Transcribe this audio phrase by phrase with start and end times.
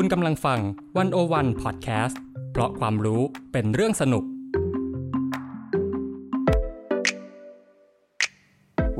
[0.00, 0.60] คุณกำลังฟัง
[0.98, 2.20] One-O-One พอดแคสต์
[2.52, 4.24] เพราะความรู้เป็นเรื่องสนุก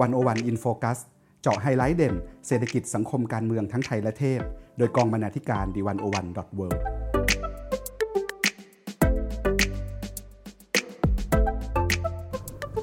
[0.00, 0.98] One-O-One In Focus
[1.42, 2.14] เจาะไฮไลท์เด่น
[2.46, 4.40] เศรษฐกิจสังคมการเมืองทั้งไทยและเทศ
[4.78, 6.68] โดยกองบรรณาธิการ The One-O-One dot World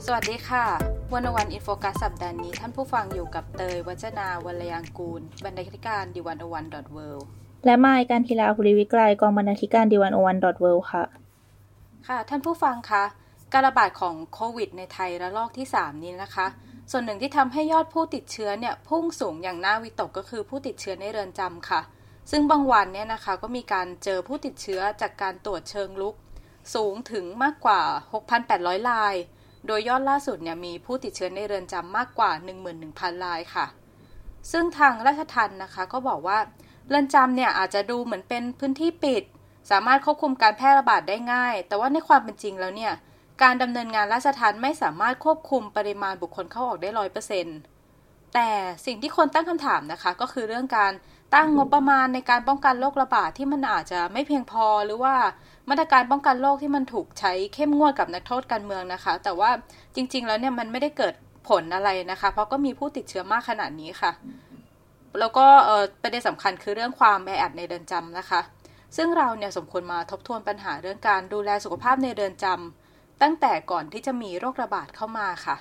[0.05, 0.66] สวัสดีค่ะ
[1.13, 7.09] One-O-One In Focus สัปดาห์นี้ท่านผู้ฟังอยู่กับเตย วจนาวรรลยางกูร บรรณาธิการ The One-O-One dot World
[7.66, 11.04] และไมการทีลาภูริวิกรายกองบรรณาธิการดีวันโอวันดอทเวค่ะ
[12.07, 13.04] ค่ะ ท่านผู้ฟังคะ
[13.54, 16.47] การระบาดของโควิดในไทยระลอกที่ 3 นี้นะคะ
[16.91, 21.82] ส่วนหนึ่งที่ทำให้ยอดผู้ติดเชื้อเนี่ยพุ่งสูงอย่างน่าวิตกก็คือผู้ติดเชื้อในเรือนจำค่ะ
[22.32, 26.16] ซึ่งบางวันเนี่ยนะคะก็มีการเจอผู้ติดเชื้อจากการตรวจเชิงลุก
[26.75, 27.82] สูงถึงมากกว่า
[28.36, 29.16] 6,800 ราย
[29.68, 32.31] โดยยอดล่าสุดเนี่ยมีผู้ติดเชื้อในเรือนจำมากกว่า
[32.77, 33.66] 11,000 รายค่ะ
[34.52, 36.38] ซึ่งทางราชทัณฑ์นะคะก็บอกว่า
[36.89, 39.23] เรือนจำเนี่ยอาจจะดูเหมือนเป็นพื้นที่ปิด
[39.72, 42.94] สามารถควบคุมการแพร่ระบาดได้ง่าย แต่ว่าในความเป็นจริงแล้วเนี่ย
[43.44, 47.58] การดำเนินงานราชทัณฑ์ไม่สามารถควบคุมปริมาณบุคคลเข้าออกได้ร้อยเปอร์เซ็นต์
[48.33, 48.50] แต่
[48.86, 50.92] สิ่งที่คนตั้งคำถามนะคะ ก็คือเรื่องการ
[51.33, 55.16] ตั้งงบประมาณในการป้องกันโรคระบาดที่มันอาจจะไม่เพียงพอหรือว่า
[55.70, 59.49] มาตรการป้องกันโรคที่มันถูกใช้เข้มงวดกับนักโทษการเมืองนะคะ แต่ว่า
[59.95, 61.14] จริง ๆ แล้วเนี่ยมันไม่ได้เกิด
[61.49, 64.11] ผลอะไรนะคะ เพราะก็มีผู้ติดเชื้อมากขนาดนี้ค่ะ
[65.19, 65.45] แล้วก็
[66.02, 68.41] ประเด็นสำคัญคือเรื่องความแออัดในเรือนจำนะคะ
[68.97, 75.55] ซึ่งเราเนี่ยสมควรมาทบทวนปัญหาเรื่องการดูแลสุขภาพในเรือนจำตั้งแต่ก่อนที่จะมีโรคระบาดเข้ามาค่ะ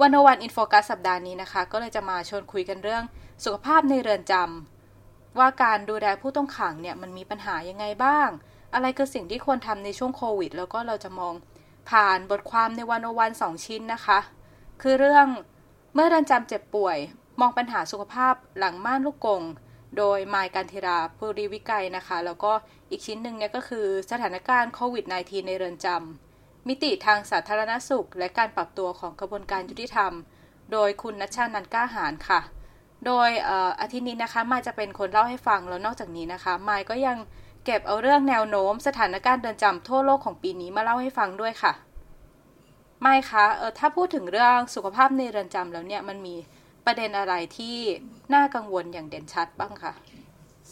[0.00, 3.02] วันวันอินโฟกัสสัปดาห์นี้นะคะ ก็เลยจะมาชวนคุยกันเรื่อง
[3.44, 8.28] สุขภาพในเรือนจำว่าการดูแลผู้ต้องขังเนี่ยมันมีปัญหายังไงบ้าง
[8.74, 11.34] อะไรคือสิ่งที่ควรทำในช่วงโควิด แล้วก็เราจะมอง
[11.90, 14.18] ผ่านบทความในวันวันสองชิ้นนะคะ
[14.82, 15.26] คือเรื่อง
[15.94, 16.98] เมื่อเรือนจำเจ็บป่วย
[17.40, 19.42] มองปัญหาสุขภาพหลังม่านลูกกง
[19.98, 22.52] โดยมายการธิราภูริวิกัยนะคะ แล้วก็
[22.90, 30.12] อีกชิ้นหนึ่งเนี่ยก็คือสถานการณ์โควิด -19 ในเรือนจำมิติทางสาธารณสุข และการปรับตัวของกระบวนการยุติธรรม
[30.72, 32.40] โดยคุณนัชชานันก้าหารค่ะ
[33.06, 33.30] โดย
[33.80, 37.18] อาทิตย์นี้นะคะมายจะเป็นคนเล่าให้ฟังแล้วนอกจากนี้นะคะมายก็ยัง
[37.64, 41.72] เก็บเอาเรื่องแนวโน้มสถานการณ์เรือนจำทั่วโลกของปีนี้มาเล่าให้ฟังด้วยค่ะ
[43.00, 46.36] ไม่คะเออถ้าพูดถึงเรื่องสุขภาพในเรือนจำแล้วเนี่ยมันมี
[46.86, 47.76] ประเด็นอะไรที่
[48.34, 49.92] น่ากังวลอย่างเด่นชัดบ้างคะ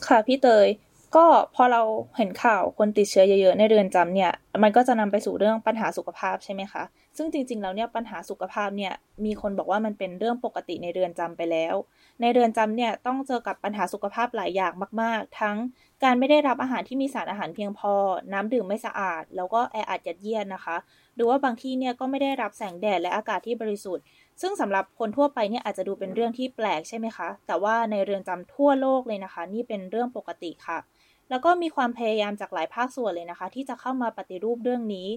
[0.07, 0.69] ค่ะพี่เตย
[1.17, 1.83] ก็พอเรา
[2.17, 4.33] เห็นข่าวคนติดเชื้อเยอะๆในเรือนจำเนี่ย
[4.63, 6.83] มันก็จะนำไปสู่เรื่องปัญหาสุขภาพใช่ไหมคะ
[7.17, 8.93] ซึ่งจริงๆแล้วเนี่ยปัญหาสุขภาพเนี่ย
[9.25, 11.75] มีคนบอกว่ามันเป็นเรื่องปกติในเรือนจำไปแล้ว
[12.21, 14.73] ในเรือนจำเนี่ยต้องเจอกับปัญหาสุขภาพหลายอย่าง
[15.03, 15.57] มาก ๆ ทั้ง
[16.05, 17.93] การไม่ได้รับอาหารที่มีสารอาหารเพียงพอ
[18.33, 20.77] น้ำดื่มไม่สะอาด แล้วก็แออัดยัดเยียดนะคะ
[21.17, 24.05] หรือว่าบางที่เนี่ยก็ไม่ได้รับแสงแดดและอากาศที่บริสุทธิ์
[24.41, 30.79] ซึ่งสำหรับคนทั่วไปเนี่ยอาจจะดูเป็นเรื่องที่แปลกใช่ไหมคะ แต่ว่าในเรือนจำทั่วโลกเลยนะคะ นี่เป็นเรื่องปกติค่ะ
[31.31, 35.09] แล้วก็มีความพยายามจากหลายภาคส่วนเลยนะคะ ที่จะเข้ามาปฏิรูปเรื่องนี้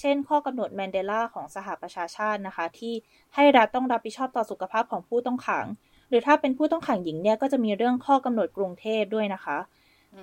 [0.00, 2.94] เช่น ข้อกำหนดแมนเดลาของสหประชาชาตินะคะ ที่
[3.34, 5.66] ให้รัฐต้องรับผิดชอบต่อสุขภาพของผู้ต้องขัง
[6.08, 9.58] หรือถ้าเป็นผู้ต้องขังหญิงเนี่ยก็จะมีเรื่องข้อกำหนดกรุงเทพด้วยนะคะ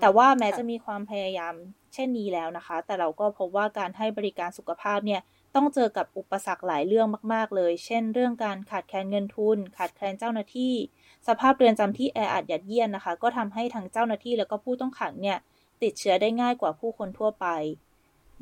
[0.02, 1.54] แต่ว่าแม้จะมีความพยายาม
[1.94, 5.22] เช่นนี้แล้วนะคะ แต่เราก็พบว่าการให้บริการสุขภาพเนี่ย
[5.60, 10.74] ต้องเจอกับอุปสรรคหลายเรื่องมาก ๆ เลย เช่น เรื่องการขาดแคลนเงินทุน ขาดแคลนเจ้าหน้าที่
[11.28, 15.38] สภาพเรือนจำที่แออัดยัดเยียดนนะคะ ก็ทำให้ทั้งเจ้าหน้าที่แล้วก็ผู้ต้องขังเนี่ย
[15.84, 17.48] ติดเชื้อได้ง่ายกว่าผู้คนทั่วไป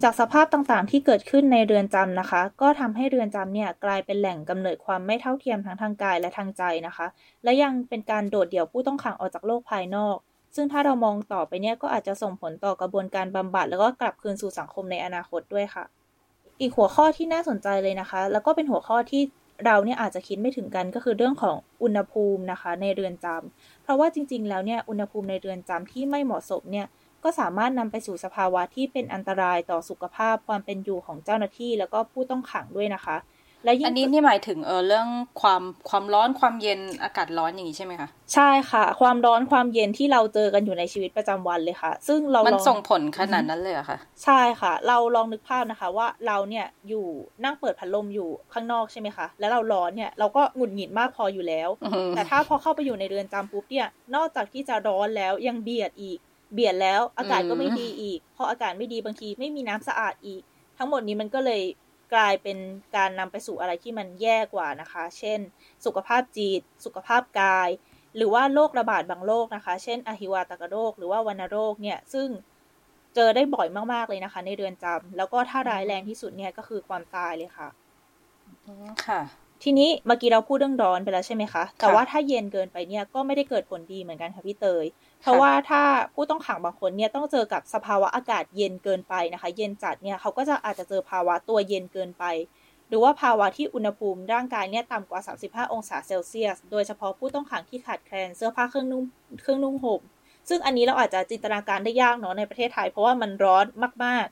[0.04, 7.08] จากสภาพต่างๆ ที่เกิดขึ้นในเรือนจำนะคะ ก็ทำให้เรือนจำเนี่ยกลายเป็นแหล่งกำเนิดความไม่เท่าเทียมทั้งทางกายและทางใจนะคะ
[7.44, 10.18] และยังเป็นการโดดเดี่ยวผู้ต้องขังออกจากโลกภายนอก
[10.56, 15.86] ซึ่งถ้าเรามองต่อไปเนี่ยก็อาจจะส่งผลต่อกระบวนการบำบัดแล้วก็กลับคืนสู่สังคมในอนาคตด้วยค่ะ
[16.60, 19.22] อีกหัวข้อที่น่าสนใจเลยนะคะ แล้วก็เป็นหัวข้อที่
[19.66, 26.88] เราเนี่ยอาจจะคิดไม่ถึงกันก็คือเรื่องของอุณหภูมินะคะ ในเรือนจำเพราะว่าจริง ๆ แล้วเนี่ยอุณหภูมิในเรือนจำที่ไม่เหมาะสมเนี่ย
[27.24, 33.18] ก็สามารถนำไปสู่สภาวะที่เป็นอันตรายต่อสุขภาพความเป็นอยู่ของเจ้าหน้าที่ แล้วก็ผู้ต้องขังด้วยนะคะ
[33.64, 35.08] และยิ่งอันนี้นี่หมายถึงเออเรื่อง
[35.42, 47.06] ความความร้อนความเย็นอากาศร้อนอย่างนี้ใช่ไหมคะใช่ค่ะ ความร้อนความเย็นที่เราเจอกันอยู่ในชีวิตประจำวันเลยค่ะ ซึ่งเรามันส่งผลขนาดนั้นเลยอะค่ะ ใช่ค่ะ เราลองนึกภาพนะคะว่าเราเนี่ยอยู่
[47.44, 51.70] นั่งเปิดพัดลมอยู่ข้างนอกใช่ไหมคะแล้วเราร้อนเนี่ยเราก็หงุดหงิดมากพออยู่แล้ว
[52.16, 56.20] แต่ถ้าพอเข้าไปอยู่ในเรือนจำปุ๊บเนี่ยนอกจากที่จะร้อนแล้วยังเบียดอีก
[56.54, 60.42] เบียดแล้วอากาศก็ไม่ดีอีกพออากาศไม่ดีบางทีไม่มีน้ำสะอาดอีก
[60.78, 61.62] ทั้งหมดนี้มันก็เลย
[62.14, 62.58] กลายเป็น
[62.96, 65.40] การนำไปสู่อะไรที่มันแย่กว่านะคะ เช่น
[65.86, 67.70] สุขภาพจิต สุขภาพกาย
[68.16, 72.28] หรือว่าโรคระบาดบางโรคนะคะ เช่นอหิวาตกโรค หรือว่าวัณโรคเนี่ยซึ่ง
[73.16, 77.68] เจอได้บ่อยมากๆเลยนะคะ ในเรือนจำแล้วก็ถ้าร้ายแรงที่สุดเนี่ยก็คือความตายเลยค่ะ
[79.08, 79.22] ค่ะ
[79.64, 84.86] ทีนี้เมื่อกี้เราพูดเรื่องร้อนไปแล้วใช่ไหมคะ แต่ว่าถ้าเย็นเกินไปเนี่ยก็ไม่ได้เกิดผลดีเหมือนกันค่ะพี่เตย
[85.22, 85.84] เพราะว่าถ้า
[86.14, 92.24] ผู้ต้องขังบางคนเนี่ยต้องเจอกับสภาวะอากาศเย็นเกินไปนะคะ เย็นจัดเนี่ยเขาก็จะอาจจะเจอภาวะตัวเย็นเกินไป
[92.88, 99.04] หรือว่าภาวะที่อุณหภูมิร่างกายเนี่ยต่ำกว่า 35 องศาเซลเซียส โดยเฉพาะผู้ต้องขังที่ขาดแคลนเสื้อผ้าเครื่องนุ่ง
[99.42, 100.02] เครื่องนุ่งห่ม
[100.50, 103.66] ซึ่งอันนี้เราอาจจะจินตนาการได้ยากเนาะในประเทศไทยเพราะว่ามันร้อน
[104.06, 104.28] มาก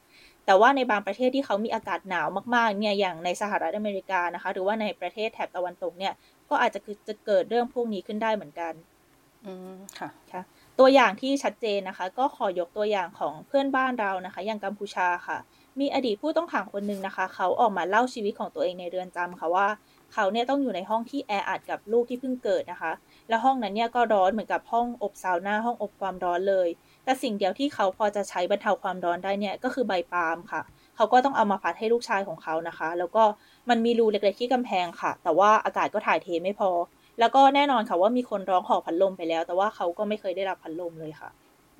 [0.45, 6.13] แต่ว่าในบางประเทศที่เขามีอากาศหนาวมากๆเนี่ยอย่างในสหรัฐอเมริกานะคะ หรือว่าในประเทศแถบตะวันตกเนี่ย
[6.49, 8.73] ก็อาจจะคือจะเกิดเรื่องพวกนี้ขึ้นได้เหมือนกัน
[9.43, 9.67] อืม
[9.97, 10.41] ค่ะค่ะ
[10.79, 15.37] ตัวอย่างที่ชัดเจนนะคะ ก็ขอยกตัวอย่างของเพื่อนบ้านเรานะคะ อย่างกัมพูชาค่ะ
[15.79, 19.67] มีอดีตผู้ต้องขังคนหนึ่งนะคะ เขาออกมาเล่าชีวิตของตัวเองในเรือนจำค่ะว่า
[20.13, 22.91] เขาเนี่ยต้องอยู่ในห้องที่แออัดกับลูกที่เพิ่งเกิดนะคะ
[23.29, 26.67] แล้วห้องนั้นเนี่ยก็ร้อนเหมือนกับห้องอบซาวน่าห้องอบความร้อนเลย
[27.03, 30.61] แต่สิ่งเดียวที่เขาพอจะใช้บรรเทาความร้อนได้เนี่ยก็คือใบปาล์มค่ะ
[30.95, 33.23] เขาก็ต้องเอามาพัดให้ลูกชายของเขานะคะ แล้วก็
[33.69, 36.69] มันมีรูเล็กๆที่กำแพงค่ะ แต่ว่าอากาศก็ถ่ายเทไม่พอ
[37.19, 41.29] แล้วก็แน่นอนค่ะว่ามีคนร้องขอพัดลมไปแล้ว แต่ว่าเขาก็ไม่เคยได้รับพัดลมเลยค่ะ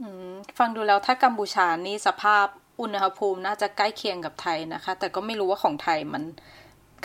[0.02, 2.46] อืมฟังดูแล้วถ้ากัมพูชานี่สภาพ
[2.82, 6.24] อุณหภูมิน่าจะใกล้เคียงกับไทยนะคะ แต่ก็ไม่รู้ว่าของไทยมัน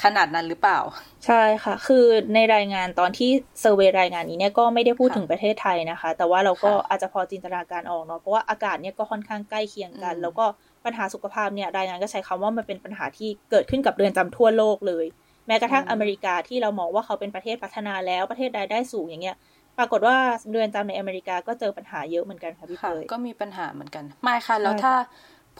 [0.03, 0.81] ขนาดนั้นหรือเปล่า
[1.27, 3.31] ใช่ค่ะ คือในรายงานตอนที่
[3.61, 10.45] เซอร์เวยรายงานนี้เนี่ยก็ไม่ได้พูดถึงประเทศไทยนะคะ แต่ว่าเราก็อาจจะพอจินตนาการออกเนาะเพราะว่าอากาศเนี่ยก็ค่อนข้างใกล้เคียงกัน แล้วก็
[10.85, 19.37] ปัญหาสุขภาพเนี่ยรายงานก็ใช้คำว่ามันเป็นปัญหาที่เกิดขึ้นกับเรือนจำทั่วโลกเลยแม้กระทั่งอเมริกาที่เรามองว่าเขาเป็นประเทศพัฒนาแล้วประเทศรายได้สูงอย่างเงี้ย
[19.79, 20.17] ปรากฏว่า
[20.51, 24.95] เรือนจำในอเมริกาก็เจอปัญหาเยอะเหมือนกันค่ะพี่เตยก็มีปัญหาเหมือนกันไม่ค่ะแล้วถ้า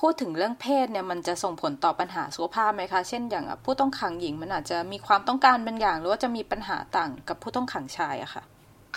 [0.01, 8.43] พูดถึงเรื่องเพศเนี่ยมันจะส่งผลต่อปัญหาสุขภาพไหมคะ เช่นอย่างผู้ต้องขังหญิงมันอาจจะมีความต้องการบางอย่าง หรือว่าจะมีปัญหาต่างกับผู้ต้องขังชายอะค่ะ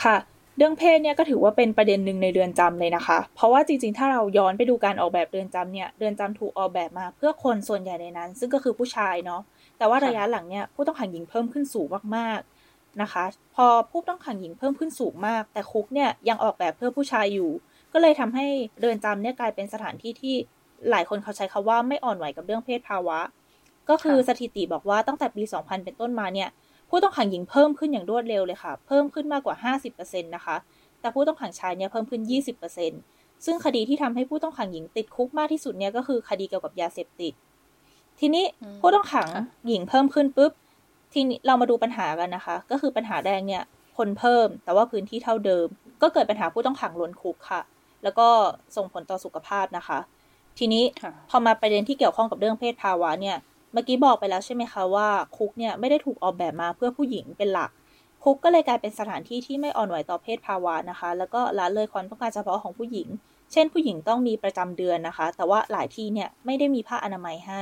[0.04, 0.18] ค่ะ
[0.57, 9.42] เรื่องเพศเนี่ยก็ถือว่าเป็นประเด็นหนึ่งในเรือนจำเลยนะคะ เพราะว่าจริงๆ ถ้าเราย้อนไปดูการออกแบบเรือนจำเนี่ยเรือนจำถูกออกแบบมาเพื่อคนส่วนใหญ่ในนั้น ซึ่งก็คือผู้ชายเนาะ
[9.77, 13.25] แต่ว่าระยะหลังเนี่ยผู้ต้องขังหญิงเพิ่มขึ้นสูงมากๆนะคะ
[13.55, 17.51] พอผู้ต้องขังหญิงเพิ่มขึ้นสูงมาก แต่คุกเนี่ยยังออกแบบเพื่อผู้ชายอยู่
[17.93, 18.45] ก็เลยทำให้
[18.79, 20.35] เรือนจำเนี่ยกลายเป็นสถานที่ที่
[20.89, 23.19] หลายคนเขาใช้คาว่าไม่อ่อนไหวกับเรื่องเพศภาวะ
[23.89, 26.49] ก็คือสถิติบอกว่าตั้งแต่ปี 2000 เป็นต้นมาเนี่ย
[26.89, 29.55] ผู้ต้องขังหญิงเพิ่มขึ้นอย่างรวดเร็วเลยค่ะ เพิ่มขึ้นมากกว่า
[29.95, 30.55] 50%นะคะ
[31.01, 32.21] แต่ผู้ต้องขังชายเนี่ยเพิ่มขึ้น
[32.83, 37.33] 20%ซึ่งคดีที่ทำให้ผู้ต้องขังหญิงติดคุกมากที่สุดเนี่ยก็คือคดีเกี่ยวกับยาเสพติด
[38.19, 38.45] ทีนี้
[38.80, 39.30] ผู้ต้องขัง
[39.68, 40.51] หญิงเพิ่มขึ้นปุ๊บ
[41.13, 43.63] ทีนี้เรามาดูปัญหากันนะคะ ก็คือปัญหาแรกเนี่ย
[43.98, 45.68] คนเพิ่มแต่ว่าพื้นที่เท่าเดิม
[46.01, 47.62] ก็เกิดปัญหาผู้ต้องขังล้นคุกค่ะ
[48.04, 48.27] แล้วก็
[48.75, 50.00] ส่งผลต่อสุขภาพนะคะ
[50.57, 50.83] ทีนี้
[51.30, 53.38] พอมาประเด็นที่เกี่ยวข้องกับเรื่องเพศภาวะเนี่ย
[53.74, 55.07] เมื่อกี้บอกไปแล้วใช่ไหมคะว่า
[55.38, 57.69] คุกเนี่ยไม่ได้ถูกออกแบบมาเพื่อผู้หญิงเป็นหลัก
[58.24, 63.07] คุกก็เลยกลายเป็นสถานที่ที่ไม่อ่อนไหวต่อเพศภาวะนะคะ แล้วก็ละเลยความต้องการเฉพาะของผู้หญิง
[63.51, 67.62] เช่นผู้หญิงต้องมีประจำเดือนนะคะ แต่ว่าหลายที่เนี่ยไม่ได้มีผ้าอนามัยให้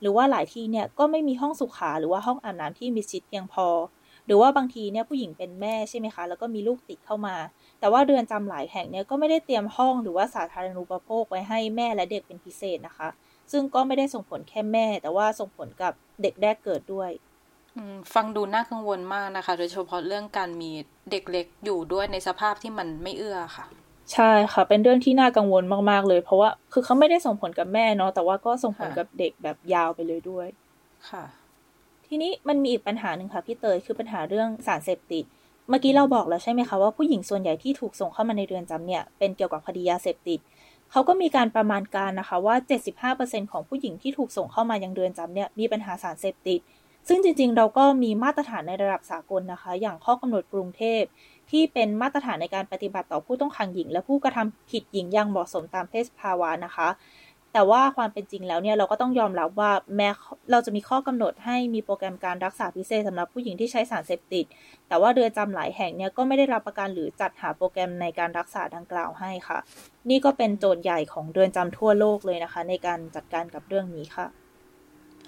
[0.00, 3.68] หรือว่าหลายที่เนี่ยก็ไม่มีห้องสุขาหรือว่าห้องอาบน้ำที่มีชิดเพียงพอ
[4.26, 7.36] หรือว่าบางทีเนี่ยผู้หญิงเป็นแม่ใช่ไหมคะ แล้วก็มีลูกติดเข้ามา
[7.80, 13.08] แต่ว่าเรือนจำหลายแห่งเนี่ยก็ไม่ได้เตรียมห้องหรือว่าสาธารณูปโภคไว้ให้แม่และเด็กเป็นพิเศษนะคะ
[13.52, 17.10] ซึ่งก็ไม่ได้ส่งผลแค่แม่ แต่ว่าส่งผลกับเด็กแรกเกิดด้วย
[18.14, 20.70] ฟังดูน่ากังวลมากนะคะ โดยเฉพาะเรื่องการมี
[21.10, 23.66] เด็กเล็กอยู่ด้วยในสภาพที่มันไม่เอื้อค่ะ
[24.12, 30.46] ใช่ค่ะ เป็นเรื่องที่น่ากังวลมาก ๆ เลย เพราะว่าคือเขาไม่ได้ส่งผลกับแม่เนาะแต่ว่าก็ส่งผลกับเด็กแบบยาวไปเลยด้วย
[31.10, 31.24] ค่ะ
[32.06, 35.24] ทีนี้มันมีอีกปัญหาหนึ่งค่ะพี่เตยคือปัญหาเรื่องสารเสพติด
[35.68, 40.38] เมื่อกี้เราบอกแล้วใช่ไหมคะว่าผู้หญิงส่วนใหญ่ที่ถูกส่งเข้ามาในเรือนจำเนี่ยเป็นเกี่ยวกับคดียาเสพติด
[40.90, 42.56] เขาก็มีการประมาณการนะคะว่า
[43.18, 46.60] 75%ของผู้หญิงที่ถูกส่งเข้ามายังเรือนจำเนี่ยมีปัญหาสารเสพติด
[47.08, 51.02] ซึ่งจริงๆ เราก็มีมาตรฐานในระดับสากลนะคะ อย่างข้อกำหนดกรุงเทพ
[51.50, 56.88] ที่เป็นมาตรฐานในการปฏิบัติต่อผู้ต้องขังหญิง และผู้กระทำผิดหญิงอย่างเหมาะสมตามเพศภาวะนะคะ
[57.52, 60.08] แต่ว่าความเป็นจริงแล้วเนี่ยเราก็ต้องยอมรับว่าแม้
[60.50, 64.44] เราจะมีข้อกำหนดให้มีโปรแกรมการรักษาพิเศษสำหรับผู้หญิงที่ใช้สารเสพติด
[64.88, 69.58] แต่ว่าเรือนจำหลายแห่งเนี่ยก็ไม่ได้รับประกันหรือจัดหาโปรแกรมในการรักษาดังกล่าวให้ค่ะ
[70.10, 74.26] นี่ก็เป็นโจทย์ใหญ่ของเรือนจำทั่วโลกเลยนะคะ ในการจัดการกับเรื่องนี้ค่ะ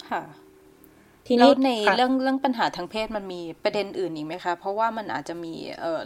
[0.09, 0.21] ค่ะ
[1.29, 6.01] ทีนี้ในเรื่องเรื่องปัญหาทางเพศมันมีประเด็นอื่นอีกไหมคะ เพราะว่ามันอาจจะมีเอ่อ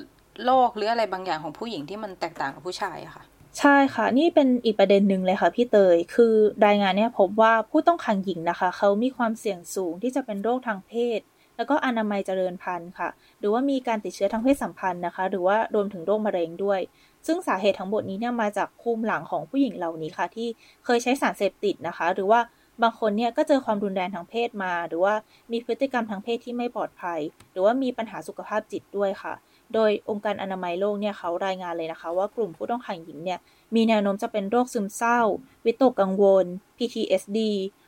[0.46, 3.24] โรคหรืออะไรบางอย่างของผู้หญิงที่มันแตกต่างกับผู้ชายอะค่ะ
[3.60, 6.34] ใช่ค่ะ นี่เป็นอีกประเด็นหนึ่งเลยค่ะพี่เตย คือ
[6.66, 11.20] รายงานเนี่ยพบว่าผู้ต้องขังหญิงนะคะ เขามีความเสี่ยงสูงที่จะเป็นโรคทางเพศ
[11.58, 16.80] แล้วก็อนามัยเจริญพันธุ์ค่ะ หรือว่ามีการติดเชื้อทางเพศสัมพันธ์นะคะ หรือว่ารวมถึงโรคมะเร็งด้วย
[17.28, 20.48] ซึ่งสาเหตุทั้งหมดนี้เนี่ยมาจากภูมิหลังของผู้หญิงเหล่านี้ค่ะ ที่
[20.86, 22.40] เคยใช้สารเสพติดนะคะ หรือว่า
[22.82, 25.14] บางคนเนี่ยก็เจอความรุนแรงทางเพศมา หรือว่า
[25.52, 27.20] มีพฤติกรรมทางเพศที่ไม่ปลอดภัย
[27.52, 29.34] หรือว่ามีปัญหาสุขภาพจิตด้วยค่ะ
[29.74, 33.40] โดยองค์การอนามัยโลกเนี่ยเขารายงานเลยนะคะ ว่ากลุ่มผู้ต้องขังหญิงเนี่ย
[33.76, 35.20] มีแนวโน้มจะเป็นโรคซึมเศร้า
[35.66, 36.46] วิตกกังวล
[36.78, 37.40] PTSD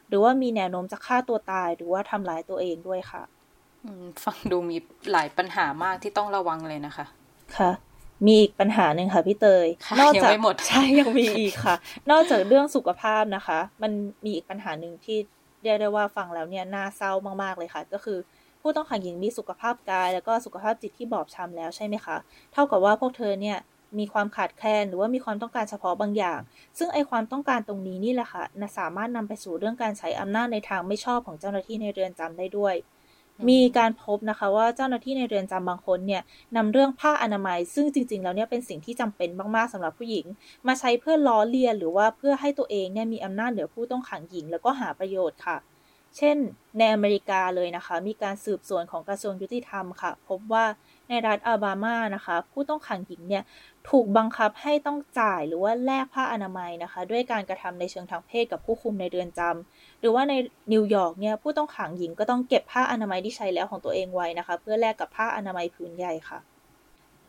[0.08, 3.24] หรือว่ามีแนวโน้มจะฆ่าตัวตาย หรือว่าทำร้ายตัวเองด้วยค่ะ
[3.86, 3.88] อ
[4.24, 4.77] ฟังดูมี
[5.12, 7.06] หลายปัญหามากที่ต้องระวังเลยนะคะ
[7.58, 7.72] ค่ะ
[8.26, 9.68] มีอีกปัญหาหนึ่งค่ะพี่เตย
[10.00, 11.76] นอกจากหมดใช่ยังมีอีกค่ะ
[12.12, 13.92] นอกจากเรื่องสุขภาพนะคะ มัน
[14.24, 15.18] มีอีกปัญหาหนึ่งที่
[15.64, 17.12] เรียกได้ว่าฟังแล้วเนี่ยน่าเศร้า
[17.44, 18.18] มากๆเลยค่ะ ก็คือ
[18.62, 22.18] ผู้ต้องขังหญิงมีสุขภาพกาย แล้วก็สุขภาพจิตที่บอบช้ำแล้วใช่ไหมคะ
[22.54, 23.58] เท่ากับว่าพวกเธอเนี่ย
[24.00, 26.40] มีความขาดแคลนหรือว่ามีความต้องการเฉพาะบางอย่าง
[26.78, 28.44] ซึ่งไอความต้องการตรงนี้นี่แหละค่ะ
[28.78, 32.76] สามารถนำไปสู่เรื่องการใช้อำนาจในทางไม่ชอบของเจ้าหน้าที่ในเรือนจำได้ด้วย
[33.50, 36.22] มีการพบนะคะว่าเจ้าหน้าที่ในเรือนจำบางคนเนี่ย
[36.56, 40.25] นำเรื่องผ้าอนามัย ซึ่งจริง ๆ แล้วเนี่ยเป็นสิ่งที่จำเป็นมากๆสำหรับผู้หญิง
[40.68, 45.58] มาใช้เพื่อล้อเลียนหรือว่าเพื่อให้ตัวเองเนี่ยมีอำนาจเหนือผู้ต้องขังหญิง แล้วก็หาประโยชน์ค่ะ
[46.18, 46.38] เช่น
[46.77, 50.65] ในอเมริกาเลยนะคะ มีการสืบสวนของกระทรวงยุติธรรมค่ะ พบว่า
[51.10, 53.44] ในรัฐอาบามานะคะ ผู้ต้องขังหญิงเนี่ย
[53.90, 60.34] ถูกบังคับให้ต้องจ่ายหรือว่าแลกผ้าอนามัยนะคะ ด้วยการกระทำในเชิงทางเพศกับผู้คุมในเรือนจำหรือว่าใน
[60.74, 66.40] นิวยอร์กเนี่ยผู้ต้องขังหญิงก็ต้องเก็บผ้าอนามัยที่ใช้แล้วของตัวเองไว้นะคะ เพื่อแลกกับผ้าอนามัยผืนใหญ่ค่ะ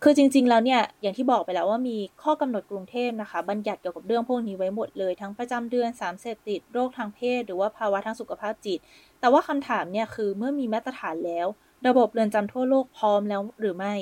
[0.02, 8.78] คือจริง ๆ แล้วเนี่ยอย่างที่บอกไปแล้วว่ามีข้อกำหนดกรุงเทพนะคะ บัญญัติเกี่ยวกับเรื่องพวกนี้ไว้หมดเลย ทั้งประจำเดือนสารเสพติดโรคทางเพศ หรือว่าภาวะทางสุขภาพจิต
[9.20, 11.46] แต่ว่าคำถามเนี่ยคือเมื่อมีมาตรฐานแล้ว
[11.88, 13.94] ระบบเรือนจำทั่วโลกพร้อมแล้วหรือไม่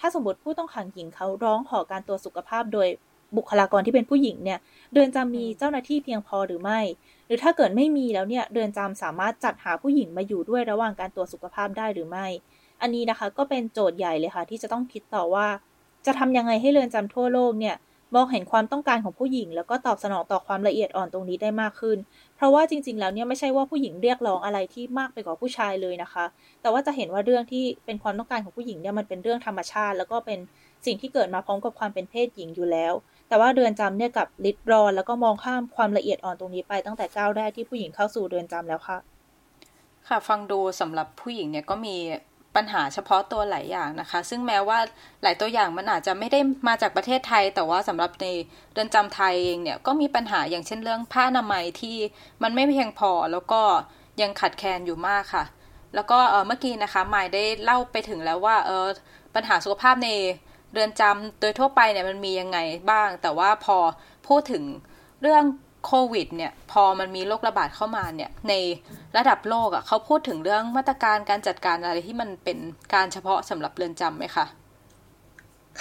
[0.00, 2.88] ถ้าสมมติผู้ต้องขังหญิงเขาร้องขอการตรวจสุขภาพโดย
[3.36, 4.58] บุคลากรที่เป็นผู้หญิงเนี่ย
[4.92, 6.80] เรือนจำมีเจ้าหน้าที่เพียงพอหรือไม่
[7.26, 12.26] หรือถ้าเกิดไม่มีแล้วเนี่ย เรือนจำสามารถจัดหาผู้หญิงมาอยู่ด้วยระหว่างการตรวจสุขภาพได้หรือไม่
[12.82, 15.46] อันนี้นะคะก็เป็นโจทย์ใหญ่เลยค่ะ ที่จะต้องคิดต่อว่า
[16.06, 17.76] จะทำยังไงให้เรือนจำทั่วโลกเนี่ย
[18.14, 21.98] มองเห็นความต้องการของผู้หญิง แล้วก็ตอบสนองต่อความละเอียดอ่อนตรงนี้ได้มากขึ้น
[22.36, 26.24] เพราะว่าจริง ๆ แล้วเนี่ยไม่ใช่ว่าผู้หญิงเรียกร้องอะไรที่มากไปกว่าผู้ชายเลยนะคะ
[26.60, 30.38] แต่ว่าจะเห็นว่าเรื่องที่เป็นความต้องการของผู้หญิงเนี่ยมันเป็นเรื่องธรรมชาติ แล้วก็เป็น
[30.86, 32.92] สิ่งที่เกิดมาพร้อมกับความเป็นเพศหญิงอยู่แล้ว
[33.28, 38.98] แต่ว่าเรือนจำเนี่ยกับลิดรอนแล้วก็มองข้ามความละเอียดอ่อนตรงนี้ไปตั้งแต่ก้าวแรกที่ผู้หญิงเข้าสู่เรือนจำแล้วค่ะ
[40.08, 41.96] ค่ะฟังดูสำหรับผู้หญิงเนี่ยก็มี
[42.56, 44.78] ปัญหาเฉพาะตัวหลายอย่างนะคะ ซึ่งแม้ว่า
[45.22, 48.26] หลายตัวอย่างมันอาจจะไม่ได้มาจากประเทศไทย แต่ว่าสำหรับใน
[48.72, 51.96] เรือนจำไทยเองเนี่ยก็มีปัญหาอย่างเช่นเรื่องผ้าอนามัยที่
[52.42, 53.62] มันไม่เพียงพอแล้วก็
[54.22, 55.44] ยังขัดแคลนอยู่มากค่ะ
[55.94, 58.86] แล้วก็เมื่อกี้นะคะหมายได้เล่าไปถึงแล้วว่าเออ
[59.34, 60.10] ปัญหาสุขภาพใน
[60.72, 62.58] เรือนจำโดยทั่วไปเนี่ยมันมียังไง
[62.90, 63.76] บ้าง แต่ว่าพอ
[64.28, 64.64] พูดถึง
[65.22, 65.44] เรื่อง
[65.86, 68.54] โควิดเนี่ยพอมันมีโรคระบาดเข้ามาเนี่ยใน
[69.16, 72.58] ระดับโลกอะ่ะเขาพูดถึงเรื่องมาตรการการจัดการอะไรที่มันเป็น
[72.94, 74.44] การเฉพาะสำหรับเรือนจำไหมคะ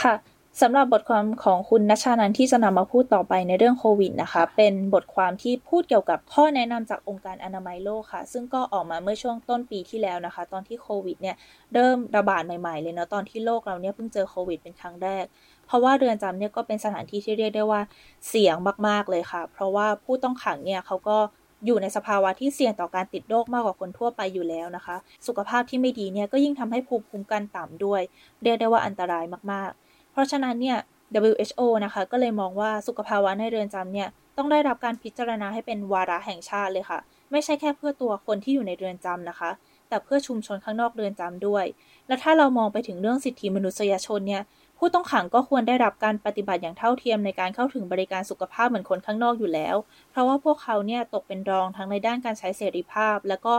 [0.01, 0.15] ค่ะ
[0.61, 11.35] สำหรับบทความของคุณนัชานันที่จะนำมาพูดต่อไปในเรื่องโควิดนะคะ เป็นบทความที่พูดเกี่ยวกับข้อแนะนำจากองค์การอนามัยโลกค่ะ ซึ่งก็ออกมาเมื่อช่วงต้นปีที่แล้วนะคะ ตอนที่โควิดเนี่ย
[11.73, 15.25] เริ่มระบาดใหม่ๆเลยเนาะตอนที่โลกเราเนี่ยเพิ่งเจอโควิดเป็นครั้งแรก
[15.71, 17.81] เพราะว่าเรือนจำเนี่ยก็เป็นสถานที่ที่เรียกได้ว่า
[18.27, 18.55] เสี่ยง
[18.87, 21.17] มาก ๆ เลยค่ะ เพราะว่าผู้ต้องขังเนี่ยเขาก็
[21.65, 24.95] อยู่ในสภาวะที่เสี่ยงต่อการติดโรคมากกว่าคนทั่วไปอยู่แล้วนะคะ
[25.27, 28.01] สุขภาพที่ไม่ดีเนี่ยก็ยิ่งทำให้ภูมิคุ้มกันต่ำด้วย
[28.43, 30.77] เรียกได้ว่าอันตรายมากๆ เพราะฉะนั้นเนี่ย
[31.25, 36.99] WHO นะคะก็เลยมองว่าสุขภาวะในเรือนจำเนี่ยต้องได้รับการพิจารณาให้เป็นวาระแห่งชาติเลยค่ะ
[37.31, 39.51] ไม่ใช่แค่เพื่อตัวคนที่อยู่ในเรือนจำนะคะ
[39.89, 41.65] แต่เพื่อชุมชนข้างนอกเรือนจำด้วย
[42.07, 44.43] และถ้าเรามองไปถึงเรื่องสิทธิมนุษยชนเนี่ย
[44.83, 49.75] ผู้ต้องขังก็ควรได้รับการปฏิบัติอย่างเท่าเทียมในการเข้าถึงบริการสุขภาพเหมือนคนข้างนอกอยู่แล้ว
[50.11, 53.53] เพราะว่าพวกเขาเนี่ยตกเป็นรองทั้งในด้านการใช้เสรีภาพ แล้วก็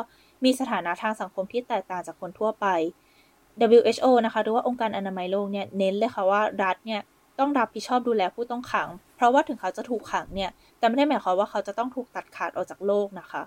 [0.45, 2.67] มีสถานะทางสังคมที่แตกต่างจากคนทั่วไป
[3.79, 7.01] WHO นะคะหรือว่าองค์การอนามัยโลกเนี่ยเน้นเลยค่ะว่ารัฐเนี่ย
[7.39, 13.43] ต้องรับผิดชอบดูแลผู้ต้องขัง เพราะว่าถึงเขาจะถูกขังเนี่ยแต่ไม่ได้หมายความว่าเขาจะต้องถูกตัดขาดออกจากโลกนะคะ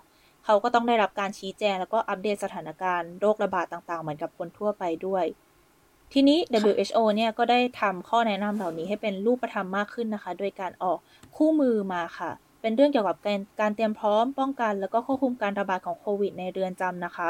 [0.46, 5.26] เขาก็ต้องได้รับการชี้แจง แล้วก็อัปเดตสถานการณ์โรคระบาดต่างๆ เหมือนกับคนทั่วไปด้วย
[6.14, 10.98] ทีนี้ WHO เนี่ยก็ได้ทำข้อแนะนำเหล่านี้ให้เป็นรูปธรรมมากขึ้นนะคะ โดยการออก
[11.36, 12.32] คู่มือมาค่ะ
[12.62, 17.30] เป็นเรื่องเกี่ยวกับการการเตรียมพร้อมป้องกัน แล้วก็ควบคุมการระบาดของโควิดในเรือนจำนะคะ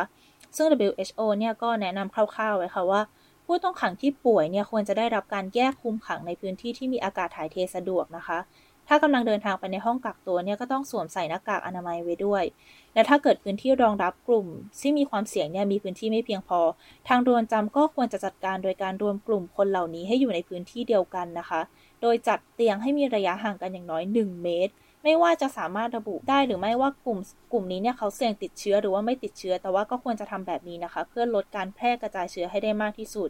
[0.55, 3.01] ซึ่ง WHO เนี่ยก็แนะนำคร่าวๆไว้ค่ะว่า
[3.46, 8.38] ผู้ต้องขังที่ป่วยเนี่ยควรจะได้รับการแยกคุมขังในพื้นที่ที่มีอากาศถ่ายเทสะดวกนะคะ
[8.87, 12.43] ถ้ากำลังเดินทางไปในห้องกักตัวเนี่ยก็ต้องสวมใส่หน้ากากอนามัยไว้ด้วย
[12.93, 14.47] และถ้าเกิดพื้นที่รองรับกลุ่ม
[14.81, 16.59] ที่มีความเสี่ยงเนี่ยมีพื้นที่ไม่เพียงพอ
[17.07, 21.61] ทางเรือนจำก็ควรจะจัดการโดยการรวมกลุ่มคนเหล่านี้ให้อยู่ในพื้นที่เดียวกันนะคะ
[22.01, 24.73] โดยจัดเตียงให้มีระยะห่างกันอย่างน้อย 1 เมตร
[25.03, 27.19] ไม่ว่าจะสามารถระบุได้หรือไม่ว่ากลุ่ม
[27.51, 33.29] กลุ่มนี้เนี่ยเขาเสี่ยงติดเชื้อหรือว่าไม่ติดเชื้อ แต่ว่าก็ควรจะทำแบบนี้นะคะ เพื่อลดการแพร่กระจายเชื้อให้ได้มากที่สุด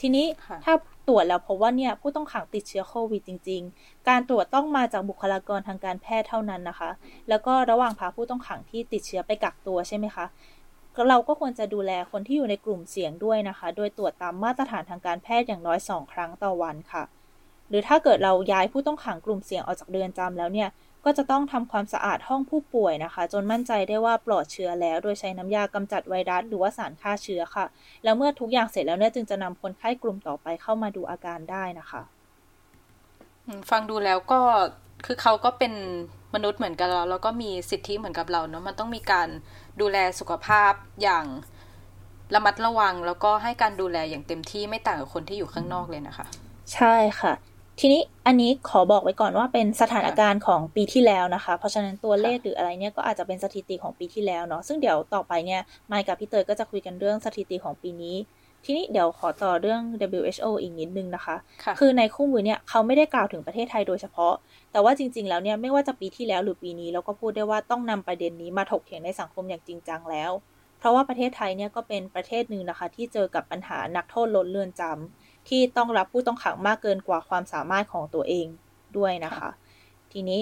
[0.00, 0.26] ทีนี้
[0.64, 0.74] ถ้า
[1.08, 6.90] ตรวจแล้วพบว่าเนี่ยผู้ต้องขังติดเชื้อโควิดจริง ๆ การตรวจต้องมาจากบุคลากรทางการแพทย์เท่านั้นนะคะ
[7.28, 10.26] แล้วก็ระหว่างพาผู้ต้องขังที่ติดเชื้อไปกักตัวใช่ไหมคะ
[11.08, 17.02] เราก็ควรจะดูแลคนที่อยู่ในกลุ่มเสี่ยงด้วยนะคะ โดยตรวจตามมาตรฐานทางการแพทย์อย่างน้อย 2 ครั้งต่อวันค่ะ
[17.68, 20.68] หรือถ้าเกิดเราย้ายผู้ต้องขังกลุ่มเสี่ยงออกจากเรือนจำแล้วเนี่ย
[21.04, 27.66] ก็จะต้องทำความสะอาดห้องผู้ป่วยนะคะ จนมั่นใจได้ว่าปลอดเชื้อแล้ว โดยใช้น้ำยากำจัดไวรัสหรือว่าสารฆ่าเชื้อค่ะ
[28.04, 32.02] แล้วเมื่อทุกอย่างเสร็จแล้วเนี่ยจึงจะนำคนไข้กลุ่มต่อไปเข้ามาดูอาการได้นะคะ
[33.70, 34.40] ฟังดูแล้วก็
[35.06, 35.72] คือเขาก็เป็น
[36.34, 39.28] มนุษย์เหมือนกันเราแล้วก็มีสิทธิเหมือนกับเราเนาะมันต้องมีการ
[39.80, 41.24] ดูแลสุขภาพอย่าง
[42.34, 46.26] ระมัดระวัง แล้วก็ให้การดูแลอย่างเต็มที่ไม่ต่างกับคนที่อยู่ข้างนอกเลยนะคะ
[46.74, 47.32] ใช่ค่ะ
[47.82, 58.16] ทีนี้อันนี้ขอบอกไว้ก่อนว่าเป็นสถานการณ์ของปีที่แล้วนะคะ เพราะฉะนั้นตัวเลขหรืออะไรเนี่ยก็อาจจะเป็นสถิติของปีที่แล้วเนาะซึ่งเดี๋ยวต่อไปเนี่ยไมค์กับพี่เตยก็จะคุยกันเรื่องสถิติของปีนี้
[58.64, 59.80] ทีนี้เดี๋ยวขอต่อเรื่อง
[60.18, 64.34] WHO อีกนิดนึงนะคะคะคือในคู่มือเนี่ยเขาไม่ได้กล่าวถึงประเทศไทยโดยเฉพาะ
[64.72, 70.32] แต่ว่าจริง ๆ แล้วเนี่ยไม่ว่าจะปีที่แล้วหรือปีนี้เราก็พูดได้ว่าต้องนำประเด็นนี้มาถกเถียงในสังคมอย่างจริงจังแล้ว
[70.78, 78.46] เพราะว่าประเทศไทยเนี่ยก็เป็นประเทศหนึ่งนะคะ ที่เจอกับปัญหานักโทษล้นเรือนจำ ที่ต้องรับผู้ต้องขังมากเกินกว่าความสามารถของตัวเอง
[78.96, 79.50] ด้วยนะคะ
[80.12, 80.40] ทีนี้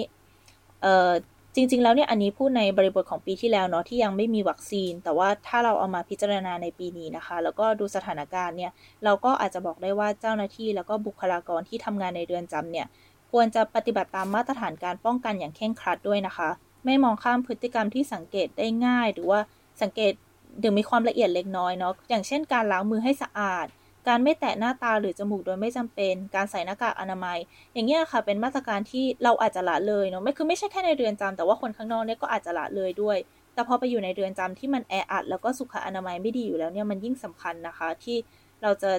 [0.81, 1.11] เออ
[1.55, 8.71] จริง ๆ แล้วเนี่ยอันนี้พูดในบริบทของปีที่แล้วเนาะที่ยังไม่มีวัคซีน แต่ว่าถ้าเราเอามาพิจารณาในปีนี้นะคะ แล้วก็ดูสถานการณ์เนี่ย
[9.03, 12.87] เราก็อาจจะบอกได้ว่าเจ้าหน้าที่แล้วก็บุคลากรที่ทำงานในเรือนจำเนี่ย
[13.31, 16.49] ควรจะปฏิบัติตามมาตรฐานการป้องกันอย่างเคร่งครัดด้วยนะคะ
[16.85, 19.39] ไม่มองข้ามพฤติกรรมที่สังเกตได้ง่าย หรือว่า
[19.81, 20.13] สังเกต
[20.59, 23.67] หรือมีความละเอียดเล็กน้อยเนาะอย่างเช่นการล้างมือให้สะอาด
[24.07, 27.37] การไม่แตะหน้าตาหรือจมูกโดยไม่จำเป็น การใส่หน้ากากอนามัย
[27.73, 33.17] อย่างเงี้ยค่ะ เป็นมาตรการที่เราอาจจะละเลยเนาะไม่คือไม่ใช่แค่ในเรือนจำแต่ว่าคนข้างนอกเนี่ยก็อาจจะละเลยด้วย
[33.53, 38.17] แต่พอไปอยู่ในเรือนจำที่มันแออัดแล้วก็สุขอนามัยไม่ดีอยู่แล้วเนี่ยมันยิ่งสำคัญนะคะ ที่
[38.63, 38.91] เราจะ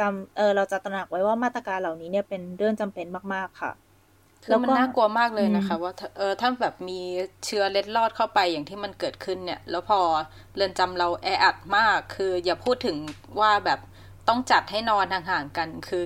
[0.00, 3.72] จำเออเราจะตระหนักไว้ว่ามาตรการเหล่านี้เนี่ยเป็นเรื่องจำเป็นมากๆค่ะ
[4.48, 7.00] แล้วมันน่ากลัวมากเลยนะคะ ว่าเออถ้าแบบมี
[7.44, 10.00] เชื้อเล็ดลอดเข้าไปอย่างที่มันเกิดขึ้นเนี่ย แล้วพอ
[10.54, 12.96] เรือนจำเราแออัดมาก คืออย่าพูดถึง
[13.40, 13.80] ว่าแบบ
[14.30, 16.02] ต้องจัดให้นอนห่างๆกัน คือ